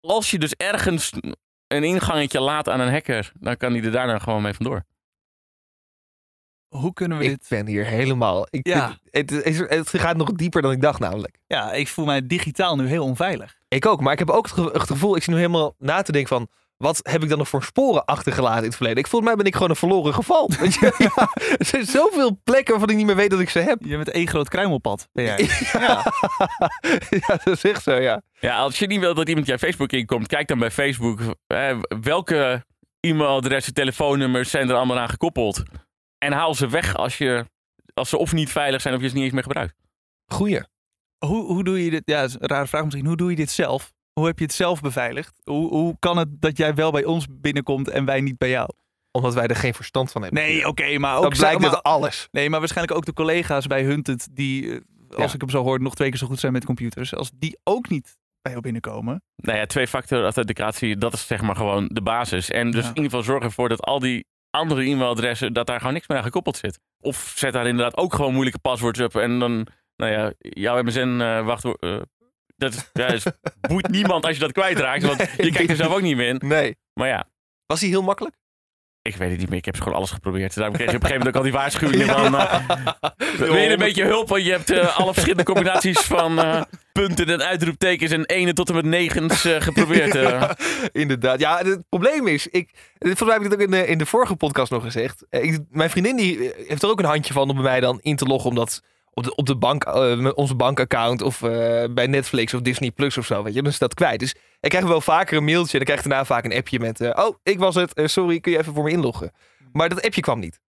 als 0.00 0.30
je 0.30 0.38
dus 0.38 0.54
ergens 0.54 1.12
een 1.66 1.84
ingangetje 1.84 2.40
laat 2.40 2.68
aan 2.68 2.80
een 2.80 2.92
hacker, 2.92 3.32
dan 3.40 3.56
kan 3.56 3.72
die 3.72 3.82
er 3.82 3.90
daarna 3.90 4.18
gewoon 4.18 4.42
mee 4.42 4.54
vandoor. 4.54 4.84
Hoe 6.72 6.92
kunnen 6.92 7.18
we 7.18 7.24
Ik 7.24 7.30
dit... 7.30 7.46
ben 7.48 7.66
hier 7.66 7.84
helemaal. 7.84 8.46
Ik, 8.50 8.66
Ja. 8.66 8.96
het, 9.10 9.30
het, 9.30 9.44
is- 9.46 9.58
het 9.58 9.88
gaat 9.98 10.16
nog 10.16 10.32
dieper 10.32 10.62
dan 10.62 10.72
ik 10.72 10.80
dacht, 10.80 10.98
namelijk. 10.98 11.38
Ja, 11.46 11.72
ik 11.72 11.88
voel 11.88 12.04
mij 12.04 12.26
digitaal 12.26 12.76
nu 12.76 12.86
heel 12.86 13.04
onveilig. 13.04 13.54
Ik 13.68 13.86
ook, 13.86 14.00
maar 14.00 14.12
ik 14.12 14.18
heb 14.18 14.30
ook 14.30 14.44
het, 14.44 14.52
ge- 14.54 14.70
het 14.72 14.82
gevoel, 14.86 15.16
ik 15.16 15.22
zit 15.22 15.30
nu 15.34 15.36
helemaal 15.40 15.74
na 15.78 16.02
te 16.02 16.12
denken 16.12 16.36
van, 16.36 16.48
wat 16.76 17.00
heb 17.02 17.22
ik 17.22 17.28
dan 17.28 17.38
nog 17.38 17.48
voor 17.48 17.62
sporen 17.64 18.04
achtergelaten 18.04 18.58
in 18.58 18.64
het 18.64 18.74
verleden? 18.76 18.98
Ik 18.98 19.06
volgens 19.06 19.30
mij 19.30 19.38
ben 19.40 19.46
ik 19.48 19.54
gewoon 19.54 19.70
een 19.70 19.76
verloren 19.76 20.14
geval. 20.14 20.50
Weet 20.60 20.74
je? 20.74 20.94
Ja, 21.16 21.28
er 21.58 21.64
zijn 21.66 21.84
zoveel 21.86 22.40
plekken 22.44 22.70
waarvan 22.70 22.90
ik 22.90 22.96
niet 22.96 23.06
meer 23.06 23.16
weet 23.16 23.30
dat 23.30 23.40
ik 23.40 23.50
ze 23.50 23.58
heb. 23.58 23.78
Je 23.84 23.96
bent 23.96 24.10
één 24.10 24.28
groot 24.28 24.48
kruimelpad, 24.48 25.08
ben 25.12 25.24
jij. 25.24 25.48
Ja, 25.72 26.12
ja 27.10 27.26
dat 27.44 27.46
is 27.46 27.64
echt 27.64 27.82
zo, 27.82 27.94
ja. 27.94 28.22
Ja, 28.40 28.56
als 28.56 28.78
je 28.78 28.86
niet 28.86 29.00
wilt 29.00 29.16
dat 29.16 29.28
iemand 29.28 29.46
jouw 29.46 29.56
Facebook 29.58 29.92
inkomt, 29.92 30.26
kijk 30.26 30.48
dan 30.48 30.58
bij 30.58 30.70
Facebook. 30.70 31.20
eh, 31.46 31.76
welke 32.02 32.64
e-mailadressen, 33.00 33.74
telefoonnummers 33.74 34.50
zijn 34.50 34.68
er 34.68 34.74
allemaal 34.76 34.98
aan 34.98 35.08
gekoppeld. 35.08 35.62
En 36.22 36.32
haal 36.32 36.54
ze 36.54 36.68
weg 36.68 36.94
als, 36.96 37.18
je, 37.18 37.46
als 37.94 38.08
ze 38.08 38.16
of 38.18 38.32
niet 38.32 38.50
veilig 38.50 38.80
zijn 38.80 38.94
of 38.94 39.00
je 39.00 39.08
ze 39.08 39.14
niet 39.14 39.24
eens 39.24 39.32
meer 39.32 39.42
gebruikt. 39.42 39.74
Goeie. 40.26 40.60
Hoe, 41.26 41.44
hoe 41.44 41.64
doe 41.64 41.84
je 41.84 41.90
dit? 41.90 42.02
Ja, 42.04 42.20
dat 42.20 42.28
is 42.28 42.36
een 42.38 42.48
rare 42.48 42.66
vraag 42.66 42.84
misschien. 42.84 43.06
Hoe 43.06 43.16
doe 43.16 43.30
je 43.30 43.36
dit 43.36 43.50
zelf? 43.50 43.92
Hoe 44.12 44.26
heb 44.26 44.38
je 44.38 44.44
het 44.44 44.54
zelf 44.54 44.80
beveiligd? 44.80 45.40
Hoe, 45.44 45.68
hoe 45.68 45.96
kan 45.98 46.16
het 46.16 46.28
dat 46.40 46.56
jij 46.56 46.74
wel 46.74 46.90
bij 46.90 47.04
ons 47.04 47.26
binnenkomt 47.30 47.88
en 47.88 48.04
wij 48.04 48.20
niet 48.20 48.38
bij 48.38 48.50
jou? 48.50 48.68
Omdat 49.10 49.34
wij 49.34 49.46
er 49.46 49.56
geen 49.56 49.74
verstand 49.74 50.12
van 50.12 50.22
hebben. 50.22 50.42
Nee, 50.42 50.66
oké, 50.68 50.98
maar 50.98 51.16
ook 51.16 51.22
dat 51.22 51.36
blijkt 51.36 51.60
maar, 51.60 51.70
uit 51.70 51.82
alles. 51.82 52.28
Nee, 52.30 52.50
maar 52.50 52.58
waarschijnlijk 52.60 52.96
ook 52.96 53.04
de 53.04 53.12
collega's 53.12 53.66
bij 53.66 53.82
Hunted 53.82 54.28
die, 54.32 54.70
eh, 54.70 54.80
als 55.10 55.28
Ja. 55.28 55.34
ik 55.34 55.40
hem 55.40 55.50
zo 55.50 55.62
hoor, 55.62 55.80
nog 55.80 55.94
twee 55.94 56.08
keer 56.08 56.18
zo 56.18 56.26
goed 56.26 56.40
zijn 56.40 56.52
met 56.52 56.64
computers. 56.64 57.14
Als 57.14 57.30
die 57.34 57.58
ook 57.64 57.88
niet 57.88 58.16
bij 58.42 58.52
jou 58.52 58.60
binnenkomen. 58.64 59.22
Nou 59.36 59.58
ja, 59.58 59.66
twee-factor 59.66 60.22
authenticatie, 60.22 60.96
dat 60.96 61.12
is 61.12 61.26
zeg 61.26 61.40
maar 61.42 61.56
gewoon 61.56 61.86
de 61.92 62.02
basis. 62.02 62.50
En 62.50 62.70
dus 62.70 62.82
Ja. 62.82 62.88
in 62.88 62.94
ieder 62.96 63.04
geval 63.10 63.22
zorg 63.22 63.42
ervoor 63.42 63.68
dat 63.68 63.80
al 63.82 63.98
die 63.98 64.26
andere 64.52 64.82
e-mailadressen, 64.84 65.52
dat 65.52 65.66
daar 65.66 65.78
gewoon 65.78 65.92
niks 65.92 66.06
meer 66.08 66.18
aan 66.18 66.24
gekoppeld 66.24 66.56
zit. 66.56 66.78
Of 67.00 67.32
zet 67.36 67.52
daar 67.52 67.66
inderdaad 67.66 67.96
ook 67.96 68.14
gewoon 68.14 68.32
moeilijke 68.32 68.58
paswords 68.60 69.00
op. 69.00 69.16
En 69.16 69.38
dan, 69.38 69.66
nou 69.96 70.12
ja, 70.12 70.32
jouw 70.38 70.82
MSN 70.82 71.18
uh, 71.20 71.44
wachtwoord... 71.44 71.80
eh, 71.80 72.00
dat 72.56 73.12
is, 73.12 73.26
boeit 73.70 73.88
niemand 73.88 74.24
als 74.24 74.34
je 74.34 74.40
dat 74.40 74.52
kwijtraakt, 74.52 75.02
want 75.02 75.18
je 75.36 75.52
kijkt 75.52 75.70
er 75.70 75.76
zelf 75.76 75.94
ook 75.94 76.00
niet 76.02 76.16
meer 76.16 76.28
in. 76.28 76.40
Nee. 76.44 76.76
Maar 76.94 77.08
ja, 77.08 77.28
Was 77.66 77.80
hij 77.80 77.88
heel 77.88 78.02
makkelijk? 78.02 78.36
Ik 79.02 79.16
weet 79.16 79.30
het 79.30 79.38
niet 79.38 79.48
meer. 79.48 79.58
Ik 79.58 79.64
heb 79.64 79.78
gewoon 79.78 79.94
alles 79.94 80.10
geprobeerd. 80.10 80.54
Daarom 80.54 80.74
kreeg 80.74 80.90
je 80.90 80.96
op 80.96 81.02
een 81.02 81.08
gegeven 81.08 81.32
moment 81.32 81.36
ook 81.36 81.42
al 81.42 81.50
die 81.50 81.60
waarschuwingen 81.60 82.06
van... 82.18 82.38
eh, 82.38 83.38
wil 83.38 83.56
je 83.56 83.70
een 83.70 83.78
beetje 83.78 84.04
hulp? 84.04 84.28
Want 84.28 84.44
je 84.44 84.50
hebt 84.50 84.70
eh, 84.70 84.98
alle 84.98 85.12
verschillende 85.12 85.44
combinaties 85.44 85.98
van 85.98 86.38
eh, 86.38 86.62
punten 86.92 87.26
en 87.26 87.42
uitroeptekens 87.42 88.10
en 88.10 88.24
ene 88.24 88.52
tot 88.52 88.68
en 88.68 88.74
met 88.74 88.84
negens 88.84 89.48
geprobeerd. 89.58 90.18
Inderdaad. 90.92 91.40
Ja, 91.40 91.58
het 91.58 91.88
probleem 91.88 92.26
is, 92.26 92.46
ik, 92.46 92.70
volgens 92.98 93.20
mij 93.20 93.32
heb 93.32 93.42
ik 93.42 93.50
het 93.50 93.60
ook 93.60 93.64
in 93.64 93.70
de, 93.70 93.86
in 93.86 93.98
de 93.98 94.06
vorige 94.06 94.36
podcast 94.36 94.70
nog 94.70 94.82
gezegd. 94.82 95.24
Ik, 95.30 95.60
mijn 95.70 95.90
vriendin 95.90 96.16
die 96.16 96.52
heeft 96.68 96.82
er 96.82 96.88
ook 96.88 96.98
een 96.98 97.04
handje 97.04 97.32
van 97.32 97.48
om 97.48 97.54
bij 97.54 97.64
mij 97.64 97.80
dan 97.80 97.98
in 98.02 98.16
te 98.16 98.24
loggen, 98.24 98.50
omdat 98.50 98.82
op 99.14 99.24
de, 99.24 99.34
op 99.34 99.46
de 99.46 99.56
bank, 99.56 99.84
eh, 99.84 100.30
onze 100.34 100.54
bankaccount 100.54 101.22
of 101.22 101.42
eh, 101.42 101.84
bij 101.90 102.06
Netflix 102.06 102.54
of 102.54 102.60
Disney 102.60 102.90
Plus 102.90 103.18
of 103.18 103.26
zo, 103.26 103.42
weet 103.42 103.54
je, 103.54 103.62
dan 103.62 103.72
is 103.72 103.78
dat 103.78 103.94
kwijt. 103.94 104.18
Dus 104.20 104.34
ik 104.60 104.70
krijg 104.70 104.84
wel 104.84 105.00
vaker 105.00 105.36
een 105.36 105.44
mailtje 105.44 105.72
en 105.78 105.84
dan 105.84 105.84
krijg 105.84 106.00
ik 106.00 106.08
daarna 106.08 106.24
vaak 106.24 106.44
een 106.44 106.52
appje 106.56 106.78
met, 106.78 107.00
eh, 107.00 107.24
oh, 107.24 107.36
ik 107.42 107.58
was 107.58 107.74
het, 107.74 107.92
sorry, 108.04 108.40
kun 108.40 108.52
je 108.52 108.58
even 108.58 108.74
voor 108.74 108.84
me 108.84 108.90
inloggen? 108.90 109.32
Maar 109.72 109.88
dat 109.88 110.02
appje 110.04 110.20
kwam 110.20 110.38
niet. 110.38 110.60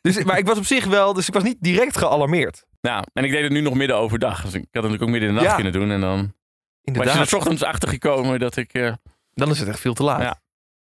Dus, 0.00 0.24
maar 0.24 0.38
ik 0.38 0.46
was 0.46 0.58
op 0.58 0.64
zich 0.64 0.84
wel, 0.84 1.12
dus 1.12 1.28
ik 1.28 1.34
was 1.34 1.42
niet 1.42 1.56
direct 1.60 1.96
gealarmeerd. 1.96 2.64
Nou, 2.80 3.04
en 3.12 3.24
ik 3.24 3.30
deed 3.30 3.42
het 3.42 3.52
nu 3.52 3.60
nog 3.60 3.74
midden 3.74 3.96
overdag. 3.96 4.42
Dus 4.42 4.54
ik 4.54 4.66
had 4.72 4.82
het 4.82 4.92
natuurlijk 4.92 5.02
ook 5.02 5.08
midden 5.08 5.28
in 5.28 5.34
de 5.34 5.40
nacht 5.40 5.50
Ja. 5.50 5.62
kunnen 5.62 5.72
doen. 5.72 5.90
En 5.90 6.00
dan 6.00 6.16
was 6.16 6.20
je 6.20 6.32
Inderdaad. 6.82 7.30
er 7.30 7.36
ochtends 7.36 7.62
achter 7.62 7.88
gekomen 7.88 8.38
dat 8.38 8.56
ik... 8.56 8.72
Dan 9.34 9.50
is 9.50 9.58
het 9.58 9.68
echt 9.68 9.80
veel 9.80 9.94
te 9.94 10.02
laat. 10.02 10.20
Ja. 10.22 10.40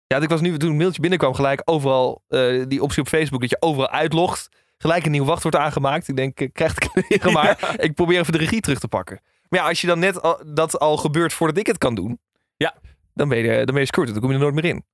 Ja, 0.07 0.17
ik 0.21 0.29
was 0.29 0.41
nu 0.41 0.59
toen 0.59 0.71
een 0.71 0.77
mailtje 0.77 1.01
binnenkwam, 1.01 1.35
gelijk 1.35 1.63
overal 1.65 2.23
die 2.69 2.83
optie 2.83 3.03
op 3.03 3.09
Facebook 3.09 3.41
dat 3.41 3.51
je 3.51 3.57
overal 3.61 3.89
uitlogt. 3.91 4.49
Gelijk 4.85 5.05
een 5.05 5.11
nieuw 5.11 5.25
wachtwoord 5.25 5.57
aangemaakt. 5.57 6.09
Ik 6.09 6.17
denk, 6.17 6.41
ik 6.41 6.53
krijg 6.53 6.75
het 6.75 6.89
kleren 7.07 7.33
maar. 7.33 7.75
Ik 7.87 7.95
probeer 7.95 8.19
even 8.21 8.33
de 8.33 8.39
regie 8.39 8.61
terug 8.61 8.79
te 8.79 8.89
pakken. 8.89 9.21
Maar 9.49 9.61
ja, 9.61 9.69
als 9.69 9.81
je 9.81 9.87
dan 9.87 9.99
net 9.99 10.23
al, 10.23 10.41
dat 10.47 10.79
al 10.79 10.97
gebeurt 10.97 11.33
voordat 11.33 11.57
ik 11.59 11.67
het 11.67 11.79
kan 11.79 11.95
doen. 11.95 12.21
Ja. 12.57 12.75
Dan 13.15 13.29
ben 13.29 13.39
je, 13.39 13.57
dan 13.57 13.65
ben 13.75 13.79
je 13.81 13.87
screwed. 13.87 14.13
Dan 14.13 14.21
kom 14.21 14.29
je 14.31 14.35
er 14.37 14.43
nooit 14.43 14.55
meer 14.55 14.65
in. 14.65 14.85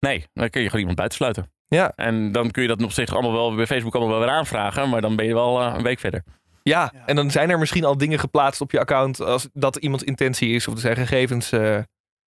nee, 0.00 0.26
dan 0.32 0.48
kun 0.50 0.60
je 0.60 0.64
gewoon 0.66 0.78
iemand 0.80 0.96
buitensluiten. 0.98 1.50
Ja. 1.68 1.92
En 1.96 2.32
dan 2.32 2.50
kun 2.50 2.62
je 2.62 2.68
dat 2.68 2.78
nog 2.78 2.92
steeds 2.92 3.12
allemaal 3.12 3.32
wel 3.32 3.54
bij 3.54 3.66
Facebook 3.66 3.94
allemaal 3.94 4.12
wel 4.18 4.20
weer 4.26 4.34
aanvragen. 4.34 4.88
Maar 4.88 5.00
dan 5.00 5.16
ben 5.16 5.26
je 5.26 5.34
wel 5.34 5.60
eh, 5.62 5.74
een 5.76 5.82
week 5.82 5.98
verder. 5.98 6.22
Ja, 6.62 6.90
Ja. 6.94 7.06
en 7.06 7.16
dan 7.16 7.30
zijn 7.30 7.50
er 7.50 7.58
misschien 7.58 7.84
al 7.84 7.96
dingen 7.96 8.18
geplaatst 8.18 8.60
op 8.60 8.70
je 8.70 8.80
account 8.80 9.20
als 9.20 9.48
dat 9.52 9.76
iemands 9.76 10.04
intentie 10.04 10.54
is. 10.54 10.68
Of 10.68 10.74
er 10.74 10.80
zijn 10.80 10.96
gegevens 10.96 11.52
eh, 11.52 11.78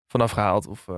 vanaf 0.07 0.31
gehaald. 0.31 0.67
Of, 0.67 0.87
eh, 0.87 0.95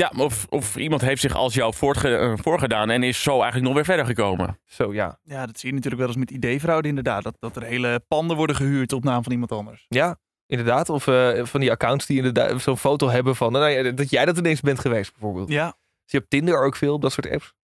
Ja, 0.00 0.12
of, 0.16 0.46
of 0.48 0.76
iemand 0.76 1.00
heeft 1.00 1.20
zich 1.20 1.34
als 1.34 1.54
jou 1.54 1.74
voortge- 1.74 2.16
eh, 2.16 2.32
voorgedaan 2.36 2.90
en 2.90 3.02
is 3.02 3.22
zo 3.22 3.32
eigenlijk 3.32 3.64
nog 3.64 3.74
weer 3.74 3.84
verder 3.84 4.06
gekomen. 4.06 4.58
zo, 4.64 4.94
ja. 4.94 5.18
Ja, 5.22 5.46
dat 5.46 5.58
zie 5.58 5.68
je 5.68 5.74
natuurlijk 5.74 6.02
wel 6.02 6.14
eens 6.16 6.30
met 6.30 6.30
ID-fraude 6.44 6.88
inderdaad. 6.88 7.22
Dat, 7.22 7.36
dat 7.40 7.56
er 7.56 7.62
hele 7.62 8.00
panden 8.08 8.36
worden 8.36 8.56
gehuurd 8.56 8.92
op 8.92 9.04
naam 9.04 9.22
van 9.22 9.32
iemand 9.32 9.52
anders. 9.52 9.84
Ja, 9.88 10.16
inderdaad. 10.46 10.88
Of 10.88 11.06
eh, 11.06 11.44
van 11.44 11.60
die 11.60 11.70
accounts 11.70 12.06
die 12.06 12.16
inderdaad 12.16 12.62
zo'n 12.62 12.78
foto 12.78 13.08
hebben 13.08 13.36
van... 13.36 13.52
Nou 13.52 13.68
ja, 13.70 13.90
dat 13.92 14.10
jij 14.10 14.24
dat 14.24 14.38
ineens 14.38 14.60
bent 14.60 14.78
geweest, 14.78 15.12
bijvoorbeeld. 15.12 15.48
Ja, 15.48 15.66
Zie 16.04 16.18
je 16.18 16.24
op 16.24 16.30
Tinder 16.30 16.64
ook 16.64 16.76
veel, 16.76 16.94
op 16.94 17.02
dat 17.02 17.12
soort 17.12 17.30
apps? 17.30 17.54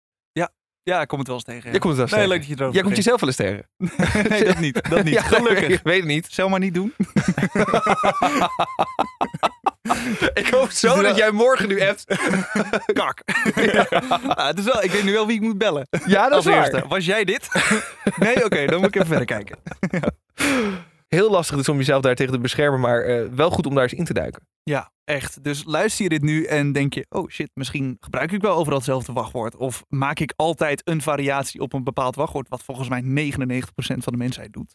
ja 0.84 1.00
ik 1.00 1.08
kom 1.08 1.18
het 1.18 1.26
wel 1.26 1.36
eens 1.36 1.44
tegen. 1.44 1.64
ja. 1.64 1.70
Jij 1.70 1.78
komt 1.78 1.96
het 1.96 2.10
wel 2.10 2.18
Nee, 2.18 2.28
eens 2.28 2.34
leuk 2.34 2.38
dat 2.40 2.48
je 2.48 2.54
erover 2.54 2.74
Jij 2.74 2.82
komt 2.82 2.96
jezelf 2.96 3.20
wel 3.20 3.28
eens 3.28 3.38
tegen. 3.38 3.68
nee, 4.30 4.44
dat 4.44 4.58
niet. 4.58 4.90
Dat 4.90 5.04
niet. 5.04 5.14
Ja, 5.14 5.22
Gelukkig. 5.22 5.82
Weet 5.92 5.98
het 5.98 6.08
niet. 6.08 6.26
Zou 6.30 6.50
maar 6.50 6.60
niet 6.60 6.74
doen. 6.74 6.92
Ik 10.34 10.48
hoop 10.48 10.70
zo 10.70 11.02
dat 11.02 11.16
jij 11.16 11.30
morgen 11.30 11.68
nu 11.68 11.80
appt. 11.80 12.04
Kak. 12.92 13.20
Ah, 14.36 14.46
het 14.46 14.58
is 14.58 14.64
wel, 14.64 14.82
ik 14.82 14.90
weet 14.90 15.04
nu 15.04 15.12
wel 15.12 15.26
wie 15.26 15.36
ik 15.36 15.42
moet 15.42 15.58
bellen. 15.58 15.86
Ja, 16.06 16.22
dat 16.22 16.32
Als 16.32 16.46
is 16.46 16.70
waar. 16.70 16.88
Was 16.88 17.04
jij 17.04 17.24
dit? 17.24 17.48
nee, 18.18 18.44
oké, 18.44 18.66
dan 18.66 18.78
moet 18.80 18.88
ik 18.88 18.94
even 18.94 19.06
verder 19.06 19.26
kijken. 19.26 19.58
Heel 21.08 21.30
lastig 21.30 21.56
dus 21.56 21.68
om 21.68 21.76
jezelf 21.76 22.02
daar 22.02 22.14
tegen 22.14 22.32
te 22.32 22.38
beschermen, 22.38 22.80
maar 22.80 23.02
eh, 23.02 23.26
wel 23.34 23.50
goed 23.50 23.66
om 23.66 23.74
daar 23.74 23.82
eens 23.82 23.92
in 23.92 24.04
te 24.04 24.12
duiken. 24.12 24.46
Ja, 24.62 24.92
echt. 25.04 25.44
Dus 25.44 25.64
luister 25.66 26.02
je 26.02 26.08
dit 26.08 26.22
nu 26.22 26.44
en 26.44 26.72
denk 26.72 26.94
je, 26.94 27.06
oh 27.08 27.28
shit, 27.30 27.50
misschien 27.54 27.96
gebruik 28.00 28.32
ik 28.32 28.40
wel 28.42 28.56
overal 28.56 28.76
hetzelfde 28.78 29.12
wachtwoord. 29.12 29.56
Of 29.56 29.84
maak 29.88 30.18
ik 30.18 30.32
altijd 30.36 30.80
een 30.88 31.02
variatie 31.02 31.60
op 31.60 31.72
een 31.72 31.84
bepaald 31.84 32.14
wachtwoord, 32.14 32.48
wat 32.48 32.62
volgens 32.62 32.88
mij 32.88 33.02
99% 33.02 33.36
van 33.76 34.12
de 34.12 34.16
mensheid 34.18 34.52
doet. 34.52 34.74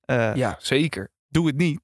Eh, 0.00 0.34
Ja, 0.34 0.56
zeker. 0.58 1.10
Doe 1.28 1.46
het 1.46 1.56
niet. 1.56 1.80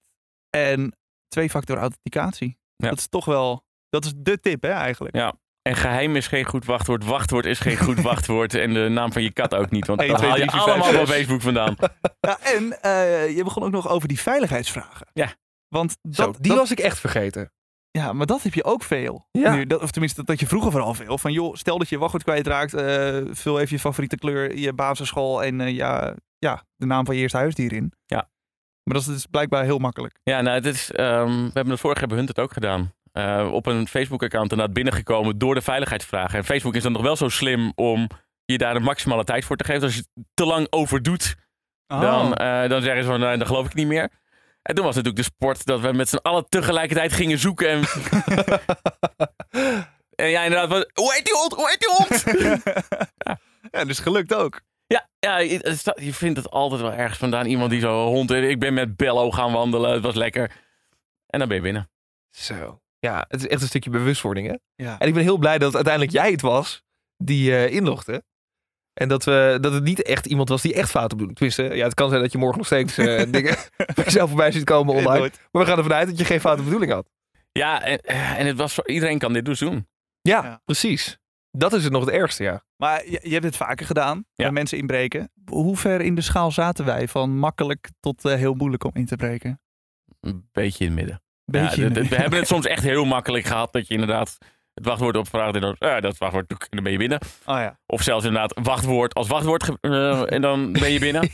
En 0.50 0.96
twee-factor 1.28 1.76
authenticatie. 1.76 2.58
Ja. 2.82 2.88
Dat 2.88 2.98
is 2.98 3.08
toch 3.08 3.24
wel, 3.24 3.64
dat 3.88 4.04
is 4.04 4.12
de 4.16 4.40
tip 4.40 4.62
hè 4.62 4.70
eigenlijk. 4.70 5.16
Ja. 5.16 5.32
En 5.62 5.76
geheim 5.76 6.16
is 6.16 6.26
geen 6.26 6.44
goed 6.44 6.64
wachtwoord. 6.64 7.04
Wachtwoord 7.04 7.44
is 7.46 7.58
geen 7.58 7.76
goed 7.76 8.00
wachtwoord. 8.00 8.54
En 8.54 8.74
de 8.74 8.88
naam 8.88 9.12
van 9.12 9.22
je 9.22 9.32
kat 9.32 9.54
ook 9.54 9.70
niet. 9.70 9.86
Want 9.86 10.00
1, 10.00 10.08
dat 10.08 10.18
2, 10.18 10.30
haal 10.30 10.38
je 10.38 10.46
3, 10.46 10.60
4, 10.60 10.68
5, 10.72 10.82
allemaal 10.82 10.98
van 10.98 11.06
6. 11.06 11.16
Facebook 11.16 11.40
vandaan. 11.42 11.76
Ja, 12.20 12.38
en 12.40 12.82
eh, 12.82 13.36
je 13.36 13.44
begon 13.44 13.62
ook 13.62 13.70
nog 13.70 13.88
over 13.88 14.08
die 14.08 14.20
veiligheidsvragen. 14.20 15.06
Ja. 15.12 15.32
Want 15.68 15.96
Zo, 16.12 16.24
dat, 16.24 16.36
die 16.40 16.50
dat- 16.50 16.60
was 16.60 16.70
ik 16.70 16.78
echt 16.78 16.98
vergeten. 16.98 17.52
Ja, 17.90 18.12
maar 18.12 18.26
dat 18.26 18.42
heb 18.42 18.54
je 18.54 18.64
ook 18.64 18.82
veel. 18.82 19.26
Ja. 19.30 19.54
Nu, 19.54 19.66
dat, 19.66 19.82
of 19.82 19.90
tenminste, 19.90 20.18
dat, 20.18 20.26
dat 20.26 20.40
je 20.40 20.46
vroeger 20.46 20.70
vooral 20.70 20.94
veel. 20.94 21.18
Van 21.18 21.32
joh, 21.32 21.54
stel 21.54 21.78
dat 21.78 21.88
je 21.88 21.94
je 21.94 22.00
wachtwoord 22.00 22.24
kwijtraakt. 22.24 22.74
eh 22.74 23.20
vul 23.30 23.60
even 23.60 23.74
je 23.76 23.78
favoriete 23.82 24.16
kleur, 24.16 24.56
je 24.56 24.72
basisschool 24.72 25.42
en 25.44 25.60
eh, 25.60 25.74
ja, 25.74 26.14
ja, 26.38 26.64
de 26.76 26.86
naam 26.86 27.04
van 27.04 27.14
je 27.14 27.20
eerste 27.20 27.36
huisdier 27.36 27.72
in. 27.72 27.92
Ja. 28.06 28.30
Maar 28.90 28.98
dat 29.00 29.08
is 29.08 29.14
dus 29.14 29.26
blijkbaar 29.30 29.64
heel 29.64 29.78
makkelijk. 29.78 30.18
Ja, 30.22 30.40
nou, 30.40 30.56
het 30.56 30.66
is, 30.66 30.92
ehm, 30.92 31.26
we 31.36 31.50
hebben 31.52 31.70
het 31.70 31.80
vorig 31.80 31.98
jaar 31.98 32.08
bij 32.08 32.16
Hunt 32.16 32.28
het 32.28 32.38
ook 32.38 32.52
gedaan. 32.52 32.92
Eh, 33.12 33.48
op 33.52 33.66
een 33.66 33.88
Facebook-account 33.88 34.50
inderdaad 34.50 34.74
binnengekomen 34.74 35.38
door 35.38 35.54
de 35.54 35.60
veiligheidsvragen. 35.60 36.38
En 36.38 36.44
Facebook 36.44 36.74
is 36.74 36.82
dan 36.82 36.92
nog 36.92 37.02
wel 37.02 37.16
zo 37.16 37.28
slim 37.28 37.72
om 37.74 38.08
je 38.44 38.58
daar 38.58 38.74
de 38.74 38.80
maximale 38.80 39.24
tijd 39.24 39.44
voor 39.44 39.56
te 39.56 39.64
geven. 39.64 39.82
Als 39.82 39.94
je 39.94 40.04
het 40.14 40.24
te 40.34 40.44
lang 40.44 40.66
overdoet, 40.70 41.34
Oh. 41.86 42.00
dan, 42.00 42.34
eh, 42.34 42.68
dan 42.68 42.82
zeggen 42.82 43.02
ze 43.02 43.08
van, 43.10 43.20
nou, 43.20 43.38
dan 43.38 43.46
geloof 43.46 43.66
ik 43.66 43.74
niet 43.74 43.86
meer. 43.86 44.08
En 44.62 44.74
toen 44.74 44.84
was 44.84 44.94
het 44.96 45.04
natuurlijk 45.04 45.16
de 45.16 45.34
sport 45.36 45.66
dat 45.66 45.80
we 45.80 45.92
met 45.92 46.08
z'n 46.08 46.16
allen 46.16 46.48
tegelijkertijd 46.48 47.12
gingen 47.12 47.38
zoeken. 47.38 47.68
En, 47.68 47.82
en 50.24 50.28
ja, 50.28 50.42
inderdaad, 50.42 50.90
hoe 50.94 51.14
heet 51.14 51.24
die 51.24 51.34
hond? 51.34 51.54
Hoe 51.54 51.68
heet 51.68 51.80
die 51.80 51.94
hond? 51.96 52.24
ja, 53.72 53.84
dus 53.84 53.98
gelukt 53.98 54.34
ook. 54.34 54.60
Ja, 54.94 55.08
ja 55.18 55.38
je, 55.38 56.12
vindt 56.12 56.36
het 56.38 56.50
altijd 56.50 56.80
wel 56.80 56.92
ergens 56.92 57.18
vandaan. 57.18 57.46
Iemand 57.46 57.70
die 57.70 57.80
zo'n 57.80 58.06
hond... 58.06 58.30
Ik 58.30 58.58
ben 58.58 58.74
met 58.74 58.96
Bello 58.96 59.30
gaan 59.30 59.52
wandelen, 59.52 59.92
het 59.92 60.02
was 60.02 60.14
lekker. 60.14 60.50
En 61.26 61.38
dan 61.38 61.48
ben 61.48 61.56
je 61.56 61.62
binnen. 61.62 61.90
Zo. 62.30 62.80
Ja, 62.98 63.24
het 63.28 63.40
is 63.40 63.46
echt 63.48 63.62
een 63.62 63.68
stukje 63.68 63.90
bewustwording, 63.90 64.46
hè? 64.48 64.54
Ja. 64.84 64.98
En 64.98 65.08
ik 65.08 65.14
ben 65.14 65.22
heel 65.22 65.38
blij 65.38 65.58
dat 65.58 65.74
uiteindelijk 65.74 66.12
jij 66.14 66.30
het 66.30 66.40
was 66.40 66.82
die 67.16 67.56
eh 67.56 67.72
inlogde. 67.74 68.22
En 68.92 69.08
dat, 69.08 69.24
we, 69.24 69.58
dat 69.60 69.72
het 69.72 69.82
niet 69.84 70.02
echt 70.02 70.26
iemand 70.26 70.48
was 70.48 70.62
die 70.62 70.74
echt 70.74 70.90
fouten 70.90 71.18
doet. 71.18 71.34
Tenminste, 71.34 71.62
ja, 71.62 71.84
het 71.84 71.94
kan 71.94 72.08
zijn 72.08 72.22
dat 72.22 72.32
je 72.32 72.38
morgen 72.38 72.58
nog 72.58 72.66
steeds 72.66 72.98
eh, 72.98 73.22
dingen 73.32 73.56
bij 73.76 74.04
jezelf 74.04 74.28
voorbij 74.28 74.52
ziet 74.52 74.64
komen 74.64 74.94
online. 74.94 75.30
Maar 75.50 75.62
we 75.62 75.68
gaan 75.68 75.78
ervan 75.78 75.92
uit 75.92 76.08
dat 76.08 76.18
je 76.18 76.24
geen 76.24 76.40
foute 76.40 76.62
bedoeling 76.62 76.92
had. 76.92 77.08
Ja, 77.52 77.82
en, 77.82 77.98
en 78.02 78.46
het 78.46 78.56
was, 78.56 78.74
zo- 78.74 78.82
iedereen 78.86 79.18
kan 79.18 79.32
dit 79.32 79.44
dus 79.44 79.58
doen. 79.58 79.88
Ja, 80.20 80.42
Ja. 80.44 80.60
precies. 80.64 81.18
Dat 81.50 81.72
is 81.72 81.84
het 81.84 81.92
nog 81.92 82.04
het 82.04 82.14
ergste, 82.14 82.42
ja. 82.42 82.64
Maar 82.76 83.04
je, 83.10 83.20
je 83.22 83.32
hebt 83.32 83.44
het 83.44 83.56
vaker 83.56 83.86
gedaan, 83.86 84.16
Ja. 84.16 84.24
bij 84.44 84.50
mensen 84.50 84.78
inbreken. 84.78 85.32
Hoe 85.44 85.76
ver 85.76 86.00
in 86.00 86.14
de 86.14 86.20
schaal 86.20 86.50
zaten 86.50 86.84
wij? 86.84 87.08
Van 87.08 87.38
makkelijk 87.38 87.88
tot 88.00 88.24
eh, 88.24 88.34
heel 88.34 88.54
moeilijk 88.54 88.84
om 88.84 88.90
in 88.94 89.06
te 89.06 89.16
breken? 89.16 89.60
Een 90.20 90.48
beetje 90.52 90.84
in 90.84 90.90
het 90.90 91.00
midden. 91.00 91.22
Beetje 91.44 91.80
Ja, 91.82 91.86
in 91.86 92.08
we 92.08 92.16
hebben 92.16 92.38
het 92.38 92.48
soms 92.54 92.66
echt 92.66 92.82
heel 92.82 93.04
makkelijk 93.04 93.44
gehad 93.44 93.72
dat 93.72 93.86
je 93.86 93.94
inderdaad 93.94 94.38
het 94.74 94.84
wachtwoord 94.84 95.16
opvraagt 95.16 95.54
en 95.54 95.60
dan, 95.60 95.76
ja, 95.78 96.00
dat 96.00 96.18
wachtwoord, 96.18 96.50
en 96.50 96.56
dan 96.70 96.82
ben 96.82 96.92
je 96.92 96.98
binnen. 96.98 97.18
Oh 97.46 97.56
ja. 97.58 97.78
Of 97.86 98.02
zelfs 98.02 98.24
inderdaad 98.24 98.58
wachtwoord 98.62 99.14
als 99.14 99.28
wachtwoord 99.28 99.70
eh, 99.80 100.32
en 100.32 100.40
dan 100.40 100.72
ben 100.72 100.90
je 100.92 100.98
binnen. 100.98 101.28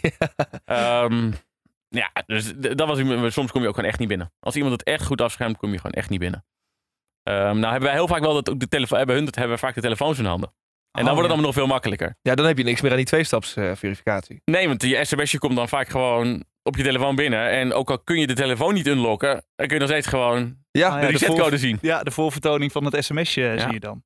Ehm, 0.65 1.33
ja, 1.89 2.11
dus 2.27 2.53
dat 2.57 2.89
was, 2.89 2.99
soms 3.35 3.51
kom 3.51 3.63
je 3.63 3.69
ook 3.69 3.75
gewoon 3.75 3.91
echt 3.91 3.99
niet 3.99 4.09
binnen. 4.09 4.33
Als 4.41 4.57
iemand 4.57 4.73
het 4.73 4.83
echt 4.83 5.07
goed 5.07 5.21
afschermt, 5.21 5.57
kom 5.57 5.71
je 5.71 5.77
gewoon 5.77 5.93
echt 5.93 6.11
niet 6.11 6.21
binnen. 6.21 6.45
Ehm, 7.27 7.59
nou 7.59 7.61
hebben 7.71 7.83
wij 7.83 7.93
heel 7.93 8.09
vaak 8.09 8.21
wel 8.21 8.35
dat 8.35 8.51
ook 8.51 8.61
de 8.61 8.69
telefoon, 8.69 8.99
hebben 8.99 9.17
hun 9.17 9.25
dat 9.25 9.35
hebben 9.35 9.55
we 9.55 9.61
vaak 9.61 9.75
de 9.75 9.81
telefoons 9.81 10.19
in 10.19 10.25
handen. 10.25 10.49
En 10.49 11.05
dan 11.05 11.05
Oh, 11.05 11.05
wordt 11.05 11.17
het 11.17 11.27
ja. 11.27 11.33
allemaal 11.33 11.47
nog 11.47 11.55
veel 11.55 11.67
makkelijker. 11.67 12.17
Ja, 12.23 12.35
dan 12.35 12.47
heb 12.47 12.59
je 12.59 12.65
niks 12.65 12.81
meer 12.81 12.91
aan 12.91 12.97
die 12.97 13.07
tweestaps 13.07 13.57
eh, 13.57 13.71
verificatie. 13.75 14.41
Nee, 14.45 14.69
want 14.69 14.83
je 14.83 15.05
sms'je 15.05 15.39
komt 15.39 15.57
dan 15.57 15.69
vaak 15.69 15.89
gewoon 15.89 16.45
op 16.63 16.77
je 16.77 16.83
telefoon 16.83 17.15
binnen. 17.17 17.51
En 17.51 17.73
ook 17.73 17.91
al 17.91 17.99
kun 17.99 18.19
je 18.21 18.27
de 18.27 18.33
telefoon 18.35 18.75
niet 18.75 18.87
unlocken, 18.87 19.31
dan 19.55 19.67
kun 19.67 19.75
je 19.77 19.79
nog 19.79 19.89
steeds 19.89 20.07
gewoon 20.07 20.57
Ja, 20.71 20.87
Ah, 20.89 20.95
de 20.95 21.01
ja, 21.01 21.07
de 21.07 21.13
resetcode 21.13 21.59
zien. 21.59 21.79
Ja, 21.81 22.03
de 22.03 22.11
voorvertoning 22.11 22.73
van 22.73 22.85
het 22.85 23.05
sms'je 23.05 23.43
Ja. 23.43 23.59
zie 23.59 23.73
je 23.73 23.81
dan. 23.81 24.05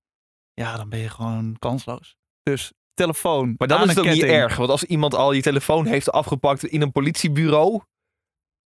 ja, 0.55 0.77
dan 0.77 0.89
ben 0.89 0.99
je 0.99 1.09
gewoon 1.09 1.57
kansloos. 1.59 2.17
Dus 2.43 2.73
telefoon. 2.95 3.55
Maar 3.59 3.69
dan 3.69 3.83
is 3.83 3.89
het 3.89 3.99
ook 3.99 4.13
niet 4.13 4.23
erg. 4.23 4.57
Want 4.57 4.71
als 4.71 4.85
iemand 4.85 5.15
al 5.15 5.33
je 5.33 5.43
telefoon 5.43 5.87
heeft 5.87 6.13
afgepakt 6.13 6.65
in 6.65 6.83
een 6.83 6.93
politiebureau, 6.93 7.81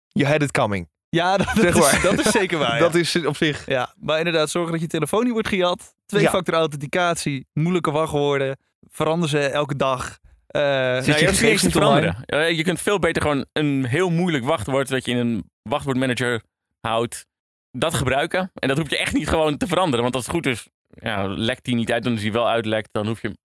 you 0.08 0.30
had 0.32 0.42
it 0.42 0.52
coming. 0.52 0.90
Ja, 1.14 1.38
dat, 1.38 1.48
Zeg 1.56 1.76
is, 1.76 1.80
maar. 1.80 2.02
dat 2.02 2.26
is 2.26 2.32
zeker 2.32 2.58
waar. 2.58 2.80
Dat 2.90 2.94
ja. 2.94 3.00
is 3.00 3.26
op 3.26 3.36
zich... 3.36 3.66
Ja, 3.66 3.94
maar 4.00 4.18
inderdaad, 4.18 4.50
zorgen 4.50 4.72
dat 4.72 4.82
je 4.82 4.88
telefoon 4.88 5.24
niet 5.24 5.34
wordt 5.34 5.48
gejat. 5.48 5.96
Twee-factor 6.06 6.54
authenticatie, 6.54 7.48
moeilijke 7.54 7.92
wachtwoorden. 7.92 8.58
Veranderen 8.90 9.30
ze 9.30 9.48
elke 9.50 9.76
dag. 9.76 10.18
Eh, 10.48 10.62
Nou, 10.62 11.04
je 11.04 11.28
eens 11.28 11.38
te 11.40 11.46
online? 11.48 11.72
veranderen. 11.72 12.56
Je 12.56 12.64
kunt 12.64 12.82
veel 12.82 13.00
beter 13.00 13.22
gewoon 13.22 13.46
een 13.54 13.86
heel 13.86 14.10
moeilijk 14.10 14.44
wachtwoord 14.46 14.88
dat 14.88 15.06
je 15.06 15.12
in 15.12 15.18
een 15.18 15.50
wachtwoordmanager 15.62 16.42
houdt, 16.82 17.26
dat 17.72 17.94
gebruiken. 17.94 18.52
En 18.54 18.68
dat 18.68 18.78
hoef 18.78 18.90
je 18.90 18.98
echt 18.98 19.14
niet 19.14 19.30
gewoon 19.30 19.58
te 19.58 19.68
veranderen. 19.68 20.02
Want 20.04 20.16
als 20.16 20.24
het 20.26 20.34
goed 20.34 20.46
is, 20.46 20.68
ja, 20.90 21.28
lekt 21.28 21.64
die 21.66 21.76
niet 21.76 21.92
uit. 21.92 22.06
En 22.06 22.12
als 22.12 22.22
die 22.22 22.32
wel 22.32 22.50
uitlekt, 22.50 22.90
dan 22.92 23.08
hoef 23.08 23.22
je 23.22 23.28
hem 23.28 23.38